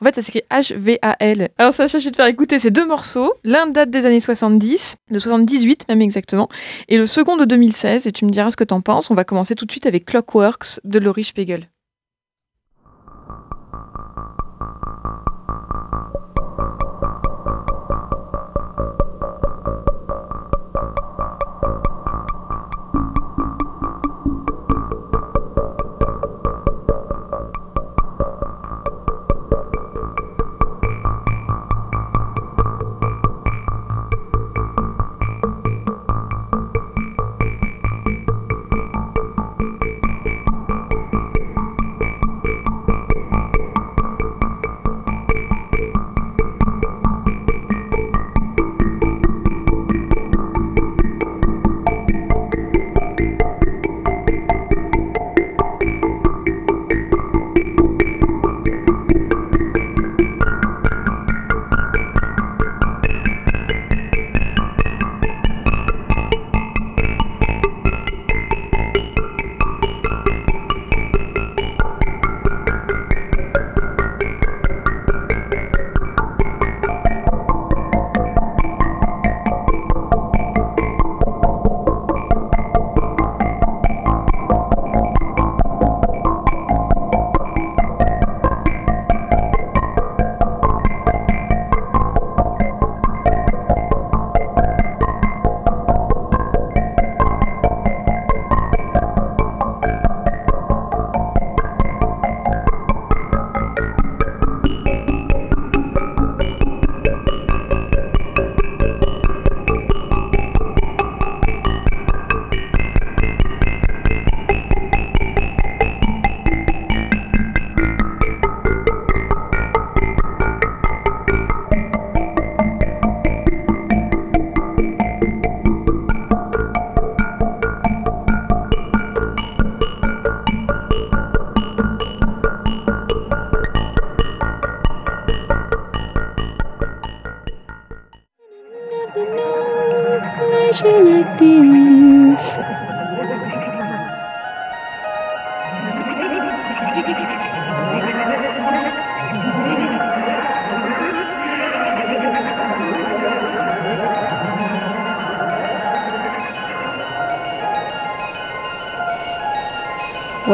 En 0.00 0.04
fait 0.04 0.14
ça 0.14 0.22
s'écrit 0.22 0.42
H-V-A-L. 0.50 1.48
Alors 1.58 1.72
Sacha, 1.72 1.98
je 1.98 2.04
vais 2.04 2.10
te 2.10 2.16
faire 2.16 2.26
écouter 2.26 2.58
ces 2.58 2.70
deux 2.70 2.86
morceaux. 2.86 3.32
L'un 3.44 3.66
date 3.66 3.90
des 3.90 4.06
années 4.06 4.20
70, 4.20 4.96
de 5.10 5.18
78 5.18 5.86
même 5.88 6.02
exactement, 6.02 6.48
et 6.88 6.98
le 6.98 7.06
second 7.06 7.36
de 7.36 7.44
2016, 7.44 8.06
et 8.06 8.12
tu 8.12 8.24
me 8.24 8.30
diras 8.30 8.50
ce 8.50 8.56
que 8.56 8.64
t'en 8.64 8.80
penses. 8.80 9.10
On 9.10 9.14
va 9.14 9.24
commencer 9.24 9.54
tout 9.54 9.64
de 9.64 9.70
suite 9.70 9.86
avec 9.86 10.04
Clockworks 10.04 10.80
de 10.84 10.98
Laurie 10.98 11.24
Spiegel. 11.24 11.68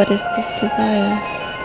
What 0.07 0.15
is 0.15 0.25
this 0.37 0.53
desire? 0.61 1.56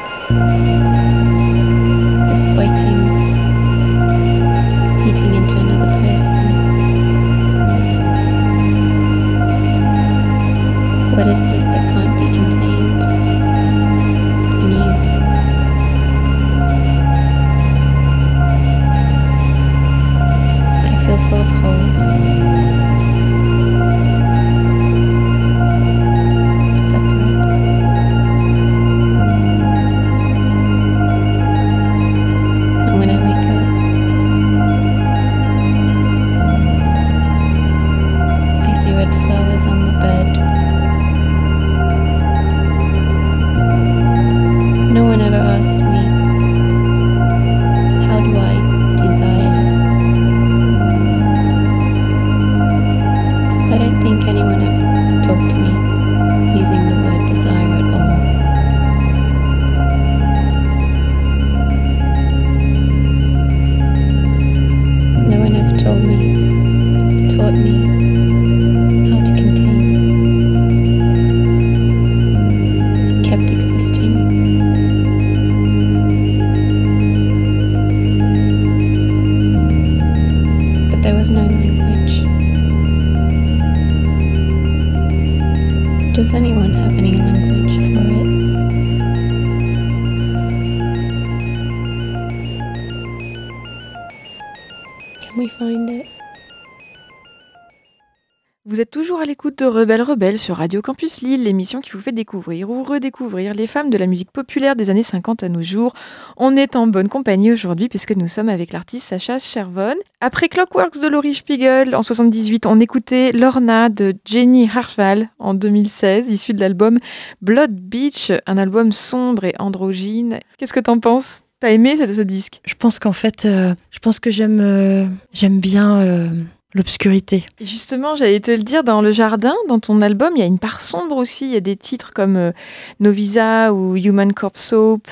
De 99.62 99.68
Rebelle 99.68 100.01
Rebelle 100.01 100.39
sur 100.39 100.57
Radio 100.57 100.82
Campus 100.82 101.22
Lille, 101.22 101.43
l'émission 101.43 101.82
qui 101.82 101.91
vous 101.91 101.99
fait 101.99 102.12
découvrir 102.12 102.72
ou 102.72 102.82
redécouvrir 102.82 103.53
les 103.53 103.68
femmes 103.68 103.91
de 103.91 103.97
la 103.97 104.07
musique 104.07 104.32
populaire 104.32 104.76
des 104.76 104.89
années 104.89 105.03
50 105.03 105.43
à 105.43 105.49
nos 105.49 105.62
jours. 105.62 105.93
On 106.36 106.57
est 106.57 106.76
en 106.76 106.88
bonne 106.88 107.09
compagnie 107.09 107.51
aujourd'hui 107.51 107.88
puisque 107.88 108.16
nous 108.16 108.26
sommes 108.26 108.49
avec 108.49 108.74
l'artiste 108.74 109.09
Sacha 109.09 109.38
Chervon. 109.38 109.93
Après 110.20 110.47
Clockworks 110.47 110.99
de 110.99 111.07
Laurie 111.07 111.36
Spiegel 111.36 111.93
en 111.93 112.01
78, 112.01 112.66
on 112.66 112.80
écoutait 112.80 113.32
Lorna 113.34 113.89
de 113.89 114.16
Jenny 114.26 114.68
Hartwell 114.68 115.30
en 115.38 115.53
2016, 115.53 116.30
issu 116.30 116.53
de 116.55 116.59
l'album 116.59 116.97
Blood 117.43 117.72
Beach, 117.72 118.32
un 118.47 118.57
album 118.57 118.91
sombre 118.91 119.43
et 119.43 119.53
androgyne. 119.59 120.39
Qu'est-ce 120.57 120.74
que 120.74 120.80
t'en 120.80 120.99
penses? 120.99 121.41
T'as 121.59 121.70
aimé 121.70 121.97
ce, 121.97 122.12
ce 122.12 122.22
disque? 122.22 122.62
Je 122.66 122.74
pense 122.74 122.97
qu'en 122.97 123.14
fait, 123.14 123.45
euh, 123.45 123.76
je 123.91 123.99
pense 123.99 124.20
que 124.20 124.32
j'aime 124.32 124.59
euh, 124.59 125.05
bien 125.51 125.97
euh, 125.97 126.30
l'obscurité. 126.74 127.43
Justement, 127.59 128.15
j'allais 128.15 128.39
te 128.39 128.51
le 128.51 128.63
dire, 128.63 128.84
dans 128.84 129.01
Le 129.01 129.11
Jardin, 129.11 129.55
dans 129.67 129.80
ton 129.80 130.01
album, 130.01 130.34
il 130.36 130.39
y 130.39 130.43
a 130.43 130.47
une 130.47 130.59
part 130.59 130.82
sombre 130.82 131.17
aussi. 131.17 131.45
Il 131.45 131.51
y 131.51 131.57
a 131.57 131.61
des 131.61 131.76
titres 131.76 132.11
comme 132.13 132.38
euh, 132.38 132.51
Novisa 132.99 133.74
ou 133.74 133.95
Human 133.95 134.34
Corpse 134.34 134.61
Soap 134.61 135.07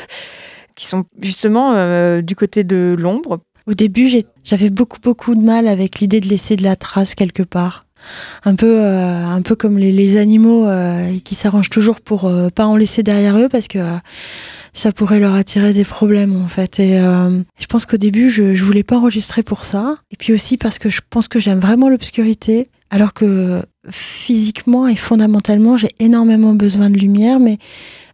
qui 0.79 0.87
sont 0.87 1.03
justement 1.21 1.73
euh, 1.73 2.21
du 2.21 2.35
côté 2.35 2.63
de 2.63 2.95
l'ombre. 2.97 3.41
Au 3.67 3.73
début, 3.73 4.09
j'avais 4.43 4.69
beaucoup 4.71 4.99
beaucoup 5.03 5.35
de 5.35 5.43
mal 5.43 5.67
avec 5.67 5.99
l'idée 5.99 6.21
de 6.21 6.27
laisser 6.27 6.55
de 6.55 6.63
la 6.63 6.75
trace 6.75 7.13
quelque 7.13 7.43
part. 7.43 7.83
Un 8.45 8.55
peu, 8.55 8.79
euh, 8.79 9.25
un 9.25 9.41
peu 9.41 9.55
comme 9.55 9.77
les, 9.77 9.91
les 9.91 10.15
animaux 10.15 10.65
euh, 10.65 11.19
qui 11.25 11.35
s'arrangent 11.35 11.69
toujours 11.69 11.99
pour 11.99 12.31
pas 12.55 12.65
en 12.65 12.77
laisser 12.77 13.03
derrière 13.03 13.37
eux 13.37 13.49
parce 13.49 13.67
que 13.67 13.79
ça 14.73 14.91
pourrait 14.91 15.19
leur 15.19 15.35
attirer 15.35 15.73
des 15.73 15.83
problèmes 15.83 16.35
en 16.35 16.47
fait. 16.47 16.79
Et 16.79 16.99
euh, 16.99 17.39
je 17.59 17.65
pense 17.65 17.85
qu'au 17.85 17.97
début, 17.97 18.29
je, 18.29 18.53
je 18.53 18.63
voulais 18.63 18.83
pas 18.83 18.97
enregistrer 18.97 19.43
pour 19.43 19.63
ça. 19.63 19.95
Et 20.11 20.15
puis 20.15 20.33
aussi 20.33 20.57
parce 20.57 20.79
que 20.79 20.89
je 20.89 21.01
pense 21.09 21.27
que 21.27 21.39
j'aime 21.39 21.59
vraiment 21.59 21.89
l'obscurité, 21.89 22.67
alors 22.89 23.13
que 23.13 23.61
physiquement 23.89 24.87
et 24.87 24.95
fondamentalement, 24.95 25.77
j'ai 25.77 25.89
énormément 25.99 26.53
besoin 26.53 26.89
de 26.89 26.97
lumière, 26.97 27.39
mais 27.39 27.57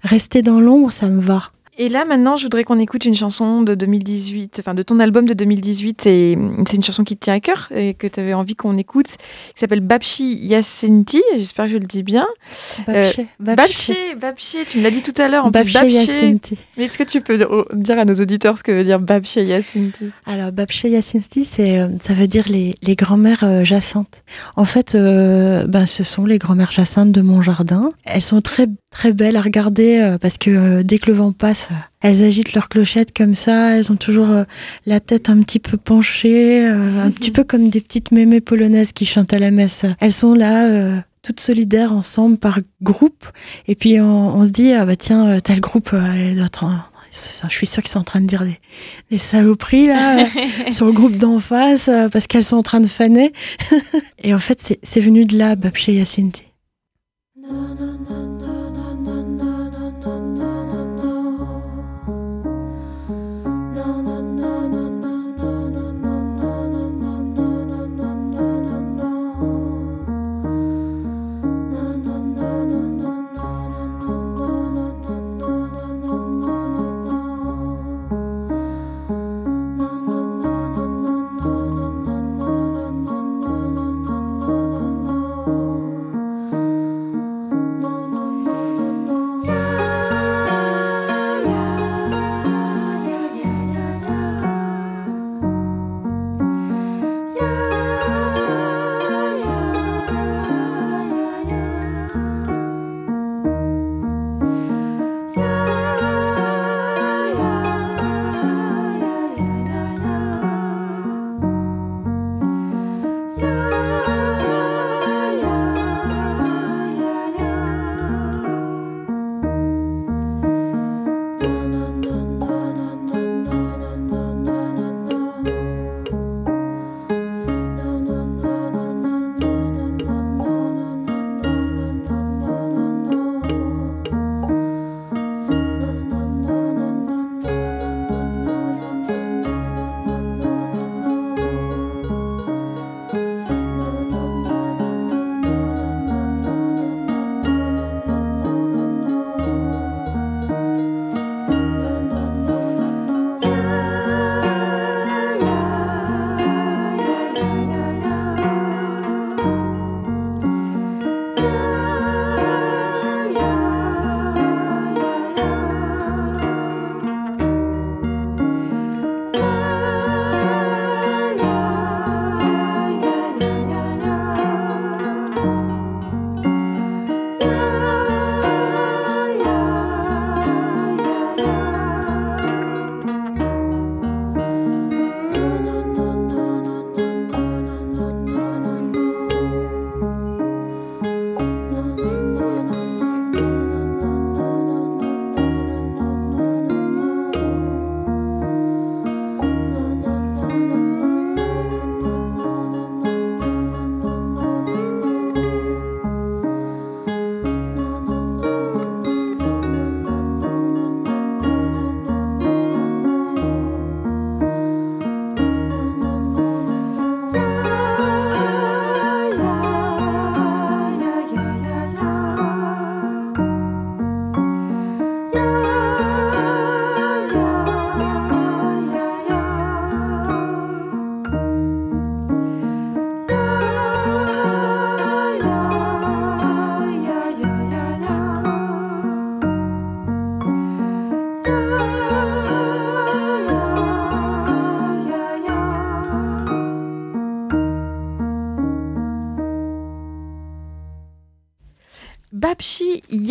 rester 0.03 0.41
dans 0.41 0.59
l'ombre, 0.59 0.91
ça 0.91 1.07
me 1.07 1.21
va. 1.21 1.49
Et 1.77 1.89
là, 1.89 2.05
maintenant, 2.05 2.37
je 2.37 2.43
voudrais 2.43 2.63
qu'on 2.63 2.79
écoute 2.79 3.03
une 3.03 3.15
chanson 3.15 3.61
de 3.61 3.75
2018, 3.75 4.57
enfin 4.59 4.73
de 4.73 4.81
ton 4.81 4.99
album 4.99 5.27
de 5.27 5.33
2018. 5.33 6.05
Et 6.05 6.37
c'est 6.67 6.77
une 6.77 6.83
chanson 6.83 7.03
qui 7.03 7.17
te 7.17 7.25
tient 7.25 7.33
à 7.33 7.39
cœur 7.41 7.67
et 7.75 7.93
que 7.93 8.07
tu 8.07 8.19
avais 8.19 8.33
envie 8.33 8.55
qu'on 8.55 8.77
écoute, 8.77 9.07
qui 9.07 9.59
s'appelle 9.59 9.81
Babchi 9.81 10.35
Yacinti. 10.37 11.21
J'espère 11.35 11.65
que 11.65 11.71
je 11.71 11.77
le 11.77 11.85
dis 11.85 12.03
bien. 12.03 12.25
Babché, 12.87 13.27
Babché, 13.39 14.15
Babché, 14.19 14.59
tu 14.69 14.77
me 14.77 14.83
l'as 14.83 14.91
dit 14.91 15.01
tout 15.01 15.19
à 15.21 15.27
l'heure. 15.27 15.45
En 15.45 15.51
plus, 15.51 15.73
Babché. 15.73 15.91
Yacinti. 15.91 16.57
Mais 16.77 16.85
est-ce 16.85 16.97
que 16.97 17.03
tu 17.03 17.19
peux 17.19 17.41
euh, 17.41 17.63
dire 17.73 17.99
à 17.99 18.05
nos 18.05 18.15
auditeurs 18.15 18.57
ce 18.57 18.63
que 18.63 18.71
veut 18.71 18.83
dire 18.85 18.99
Babché 18.99 19.43
Yacinti 19.43 20.11
Alors, 20.25 20.53
Babché 20.53 20.89
Yacinti, 20.89 21.43
c'est, 21.43 21.79
euh, 21.79 21.89
ça 21.99 22.13
veut 22.13 22.27
dire 22.27 22.45
les, 22.47 22.75
les 22.83 22.95
grand-mères 22.95 23.43
euh, 23.43 23.63
jacinthes. 23.65 24.23
En 24.55 24.65
fait, 24.65 24.95
euh, 24.95 25.67
ben, 25.67 25.85
ce 25.85 26.03
sont 26.03 26.25
les 26.25 26.37
grand-mères 26.37 26.71
jacinthes 26.71 27.11
de 27.11 27.21
mon 27.21 27.41
jardin. 27.41 27.89
Elles 28.05 28.21
sont 28.21 28.39
très, 28.41 28.67
très 28.91 29.11
belles 29.11 29.35
à 29.35 29.41
regarder 29.41 29.99
euh, 29.99 30.17
parce 30.17 30.37
que 30.37 30.49
euh, 30.49 30.83
dès 30.83 30.99
que 30.99 31.07
le 31.07 31.17
vent 31.17 31.33
passe, 31.33 31.64
elles 32.01 32.23
agitent 32.23 32.53
leurs 32.53 32.69
clochettes 32.69 33.15
comme 33.15 33.33
ça. 33.33 33.77
Elles 33.77 33.91
ont 33.91 33.95
toujours 33.95 34.29
euh, 34.29 34.43
la 34.85 34.99
tête 34.99 35.29
un 35.29 35.41
petit 35.41 35.59
peu 35.59 35.77
penchée, 35.77 36.65
euh, 36.67 37.03
un 37.03 37.11
petit 37.11 37.31
peu 37.31 37.43
comme 37.43 37.69
des 37.69 37.81
petites 37.81 38.11
mémés 38.11 38.41
polonaises 38.41 38.91
qui 38.93 39.05
chantent 39.05 39.33
à 39.33 39.39
la 39.39 39.51
messe. 39.51 39.85
Elles 39.99 40.13
sont 40.13 40.33
là. 40.33 40.65
euh, 40.67 40.97
toutes 41.21 41.39
solidaires 41.39 41.91
ensemble 41.91 42.37
par 42.37 42.59
groupe 42.83 43.25
et 43.67 43.73
puis 43.73 43.99
on, 43.99 44.35
on 44.37 44.45
se 44.45 44.51
dit 44.51 44.73
ah 44.73 44.85
bah 44.85 44.95
tiens 44.95 45.39
tel 45.39 45.59
groupe 45.59 45.89
euh, 45.91 45.99
elle 46.15 46.35
doit 46.35 46.45
être 46.45 46.63
en- 46.65 46.77
je 47.11 47.49
suis 47.55 47.65
sûre 47.65 47.81
qu'ils 47.81 47.89
sont 47.91 47.97
en 47.97 48.03
train 48.03 48.21
de 48.21 48.27
dire 48.27 48.43
des, 48.43 48.59
des 49.09 49.17
saloperies 49.17 49.87
là 49.87 50.27
sur 50.69 50.85
le 50.85 50.91
groupe 50.91 51.15
d'en 51.17 51.39
face 51.39 51.89
parce 52.11 52.27
qu'elles 52.27 52.43
sont 52.43 52.57
en 52.57 52.61
train 52.61 52.79
de 52.79 52.85
faner. 52.85 53.33
Et 54.23 54.35
en 54.35 54.39
fait, 54.39 54.77
c'est- 54.83 54.99
venu 54.99 55.25
de 55.25 55.35
là, 55.35 55.55
Babché 55.55 55.93
Yacinti. 55.95 56.43
No, 57.41 58.34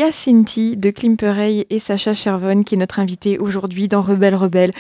Yacinti 0.04 0.76
de 0.76 0.90
Klimperey 0.90 1.66
et 1.70 1.78
Sacha 1.78 2.12
Chervon 2.12 2.62
qui 2.62 2.74
est 2.74 2.78
notre 2.78 2.98
invité 2.98 3.38
aujourd'hui 3.38 3.88
dans 3.88 4.02
Rebelle 4.02 4.34
Rebelle 4.34 4.72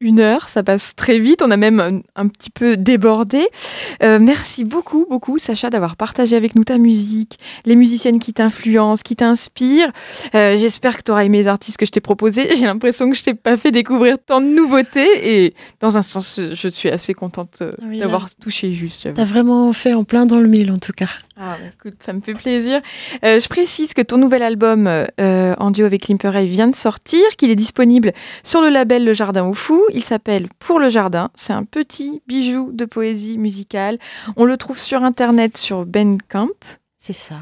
une 0.00 0.20
heure, 0.20 0.48
ça 0.48 0.62
passe 0.62 0.94
très 0.94 1.18
vite, 1.18 1.42
on 1.42 1.50
a 1.50 1.56
même 1.56 1.80
un, 1.80 2.00
un 2.14 2.28
petit 2.28 2.50
peu 2.50 2.76
débordé. 2.76 3.48
Euh, 4.04 4.20
merci 4.20 4.62
beaucoup, 4.62 5.06
beaucoup, 5.10 5.38
Sacha, 5.38 5.70
d'avoir 5.70 5.96
partagé 5.96 6.36
avec 6.36 6.54
nous 6.54 6.62
ta 6.62 6.78
musique, 6.78 7.38
les 7.64 7.74
musiciennes 7.74 8.20
qui 8.20 8.32
t'influencent, 8.32 9.02
qui 9.02 9.16
t'inspirent. 9.16 9.90
Euh, 10.36 10.56
J'espère 10.56 10.98
que 10.98 11.02
tu 11.02 11.10
auras 11.10 11.24
aimé 11.24 11.38
les 11.38 11.48
artistes 11.48 11.78
que 11.78 11.86
je 11.86 11.90
t'ai 11.90 12.00
proposés. 12.00 12.48
J'ai 12.56 12.66
l'impression 12.66 13.10
que 13.10 13.16
je 13.16 13.24
t'ai 13.24 13.34
pas 13.34 13.56
fait 13.56 13.72
découvrir 13.72 14.18
tant 14.24 14.40
de 14.40 14.46
nouveautés 14.46 15.44
et 15.44 15.54
dans 15.80 15.98
un 15.98 16.02
sens, 16.02 16.40
je 16.52 16.68
suis 16.68 16.90
assez 16.90 17.12
contente 17.14 17.58
euh, 17.62 17.72
oui, 17.82 17.98
d'avoir 17.98 18.32
touché 18.36 18.70
juste. 18.70 19.12
T'as 19.12 19.24
vraiment 19.24 19.72
fait 19.72 19.94
en 19.94 20.04
plein 20.04 20.26
dans 20.26 20.38
le 20.38 20.46
mille 20.46 20.70
en 20.70 20.78
tout 20.78 20.92
cas. 20.92 21.08
Ah, 21.40 21.56
écoute, 21.72 22.02
ça 22.02 22.12
me 22.12 22.20
fait 22.20 22.34
plaisir. 22.34 22.80
Euh, 23.24 23.38
je 23.38 23.48
précise 23.48 23.94
que 23.94 24.02
ton 24.02 24.18
nouvel 24.18 24.42
album 24.42 24.88
euh, 24.88 25.54
en 25.58 25.70
duo 25.70 25.86
avec 25.86 26.02
Klimperey 26.02 26.46
vient 26.46 26.66
de 26.66 26.74
sortir, 26.74 27.22
qu'il 27.36 27.50
est 27.50 27.56
disponible 27.56 28.12
sur 28.42 28.60
le 28.60 28.70
label 28.70 29.04
Le 29.04 29.12
Jardin 29.12 29.46
au 29.46 29.54
Fou. 29.54 29.84
Il 29.94 30.02
s'appelle 30.02 30.48
Pour 30.58 30.80
le 30.80 30.88
Jardin. 30.88 31.30
C'est 31.36 31.52
un 31.52 31.62
petit 31.62 32.22
bijou 32.26 32.72
de 32.72 32.84
poésie 32.84 33.38
musicale. 33.38 33.98
On 34.36 34.46
le 34.46 34.56
trouve 34.56 34.80
sur 34.80 35.04
internet 35.04 35.56
sur 35.56 35.86
Bandcamp. 35.86 36.48
C'est 37.00 37.12
ça, 37.12 37.36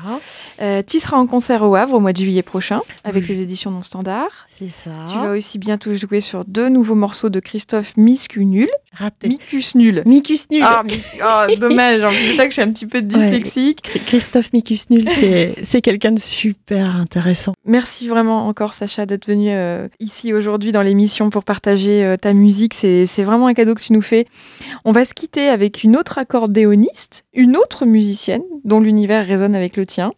Euh, 0.61 0.83
tu 0.87 1.01
seras 1.01 1.17
en 1.17 1.27
concert 1.27 1.63
au 1.63 1.75
Havre 1.77 1.95
au 1.95 2.01
mois 2.01 2.13
de 2.13 2.19
juillet 2.19 2.43
prochain 2.43 2.83
avec 3.05 3.27
les 3.27 3.41
éditions 3.41 3.71
non 3.71 3.81
standard. 3.81 4.47
c'est 4.49 4.69
ça. 4.69 4.91
Tu 5.11 5.19
vas 5.19 5.31
aussi 5.33 5.59
bientôt 5.59 5.95
jouer 5.95 6.21
sur 6.21 6.45
deux 6.45 6.69
nouveaux 6.69 6.95
morceaux 6.95 7.31
de 7.31 7.41
Christophe 7.41 7.97
Miscunul. 7.97 8.69
Raté. 8.93 9.29
Micus 9.29 9.75
Nul. 9.75 10.03
Micus 10.05 10.51
Nul. 10.51 10.63
Ah, 10.63 10.83
oh, 10.87 11.55
dommage. 11.59 12.03
En 12.03 12.09
plus, 12.09 12.17
c'est 12.17 12.37
ça 12.37 12.45
que 12.45 12.51
je 12.51 12.55
suis 12.55 12.63
un 12.63 12.71
petit 12.71 12.87
peu 12.87 13.01
dyslexique. 13.03 13.81
Chr- 13.83 14.05
Christophe 14.05 14.53
Micus 14.53 14.91
Nul, 14.91 15.09
c'est 15.09 15.81
quelqu'un 15.83 16.13
de 16.13 16.19
super 16.19 16.95
intéressant. 16.97 17.55
Merci 17.65 18.09
vraiment 18.09 18.47
encore 18.49 18.75
Sacha 18.75 19.07
d'être 19.07 19.27
venu 19.27 19.49
euh, 19.51 19.89
ici 20.01 20.33
aujourd'hui 20.35 20.71
dans 20.73 20.83
l'émission 20.83 21.31
pour 21.31 21.45
partager 21.45 22.05
euh, 22.05 22.17
ta 22.19 22.33
musique. 22.35 22.75
C'est 22.75 23.07
c'est 23.07 23.23
vraiment 23.25 23.47
un 23.47 23.55
cadeau 23.55 23.75
que 23.75 23.83
tu 23.83 23.93
nous 23.95 24.03
fais. 24.03 24.27
On 24.85 24.93
va 24.93 25.05
se 25.07 25.15
quitter 25.15 25.49
avec 25.49 25.83
une 25.83 25.97
autre 25.97 26.19
accordéoniste, 26.19 27.25
une 27.35 27.57
autre 27.57 27.85
musicienne 27.87 28.43
dont 28.65 28.81
l'univers 28.81 29.27
résonne 29.47 29.55
avec 29.55 29.77
le 29.77 29.87
tien. 29.87 30.13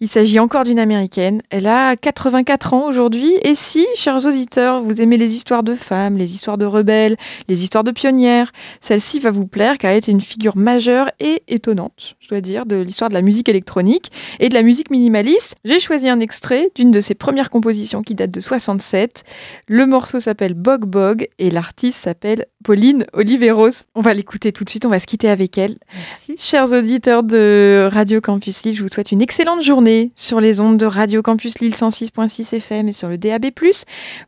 Il 0.00 0.08
s'agit 0.08 0.38
encore 0.38 0.64
d'une 0.64 0.78
américaine. 0.78 1.42
Elle 1.50 1.66
a 1.66 1.96
84 1.96 2.74
ans 2.74 2.86
aujourd'hui. 2.86 3.32
Et 3.42 3.54
si, 3.54 3.86
chers 3.94 4.26
auditeurs, 4.26 4.82
vous 4.82 5.00
aimez 5.00 5.16
les 5.16 5.34
histoires 5.34 5.62
de 5.62 5.74
femmes, 5.74 6.16
les 6.16 6.34
histoires 6.34 6.58
de 6.58 6.64
rebelles, 6.64 7.16
les 7.48 7.62
histoires 7.62 7.84
de 7.84 7.90
pionnières, 7.90 8.52
celle-ci 8.80 9.20
va 9.20 9.30
vous 9.30 9.46
plaire 9.46 9.78
car 9.78 9.90
elle 9.90 9.98
était 9.98 10.12
une 10.12 10.20
figure 10.20 10.56
majeure 10.56 11.10
et 11.20 11.42
étonnante, 11.48 12.16
je 12.20 12.28
dois 12.28 12.40
dire, 12.40 12.66
de 12.66 12.76
l'histoire 12.76 13.08
de 13.08 13.14
la 13.14 13.22
musique 13.22 13.48
électronique 13.48 14.10
et 14.40 14.48
de 14.48 14.54
la 14.54 14.62
musique 14.62 14.90
minimaliste. 14.90 15.54
J'ai 15.64 15.80
choisi 15.80 16.08
un 16.08 16.20
extrait 16.20 16.70
d'une 16.74 16.90
de 16.90 17.00
ses 17.00 17.14
premières 17.14 17.50
compositions 17.50 18.02
qui 18.02 18.14
date 18.14 18.30
de 18.30 18.40
67. 18.40 19.24
Le 19.68 19.86
morceau 19.86 20.20
s'appelle 20.20 20.54
Bog 20.54 20.84
Bog 20.84 21.28
et 21.38 21.50
l'artiste 21.50 21.98
s'appelle 21.98 22.46
Pauline 22.64 23.04
Oliveros. 23.12 23.84
On 23.94 24.00
va 24.00 24.14
l'écouter 24.14 24.52
tout 24.52 24.64
de 24.64 24.70
suite, 24.70 24.86
on 24.86 24.90
va 24.90 24.98
se 24.98 25.06
quitter 25.06 25.28
avec 25.28 25.58
elle. 25.58 25.78
Merci. 25.94 26.36
Chers 26.38 26.72
auditeurs 26.72 27.22
de 27.22 27.88
Radio 27.92 28.20
Campus 28.20 28.63
Je 28.72 28.82
vous 28.82 28.88
souhaite 28.88 29.12
une 29.12 29.20
excellente 29.20 29.62
journée 29.62 30.10
sur 30.16 30.40
les 30.40 30.58
ondes 30.60 30.78
de 30.78 30.86
Radio 30.86 31.20
Campus 31.20 31.58
Lille 31.58 31.74
106.6 31.74 32.56
FM 32.56 32.88
et 32.88 32.92
sur 32.92 33.08
le 33.08 33.18
DAB+. 33.18 33.46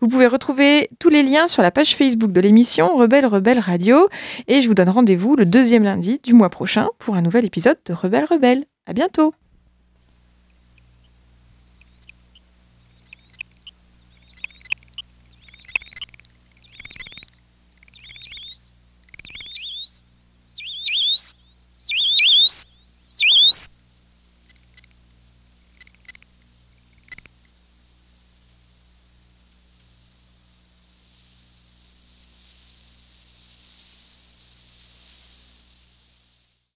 Vous 0.02 0.08
pouvez 0.08 0.26
retrouver 0.26 0.90
tous 0.98 1.08
les 1.08 1.22
liens 1.22 1.46
sur 1.46 1.62
la 1.62 1.70
page 1.70 1.96
Facebook 1.96 2.32
de 2.32 2.40
l'émission 2.40 2.96
Rebelle 2.96 3.24
Rebelle 3.24 3.60
Radio 3.60 4.08
et 4.46 4.60
je 4.60 4.68
vous 4.68 4.74
donne 4.74 4.90
rendez-vous 4.90 5.36
le 5.36 5.46
deuxième 5.46 5.84
lundi 5.84 6.20
du 6.22 6.34
mois 6.34 6.50
prochain 6.50 6.88
pour 6.98 7.14
un 7.14 7.22
nouvel 7.22 7.46
épisode 7.46 7.78
de 7.86 7.94
Rebelle 7.94 8.26
Rebelle. 8.28 8.64
À 8.86 8.92
bientôt 8.92 9.32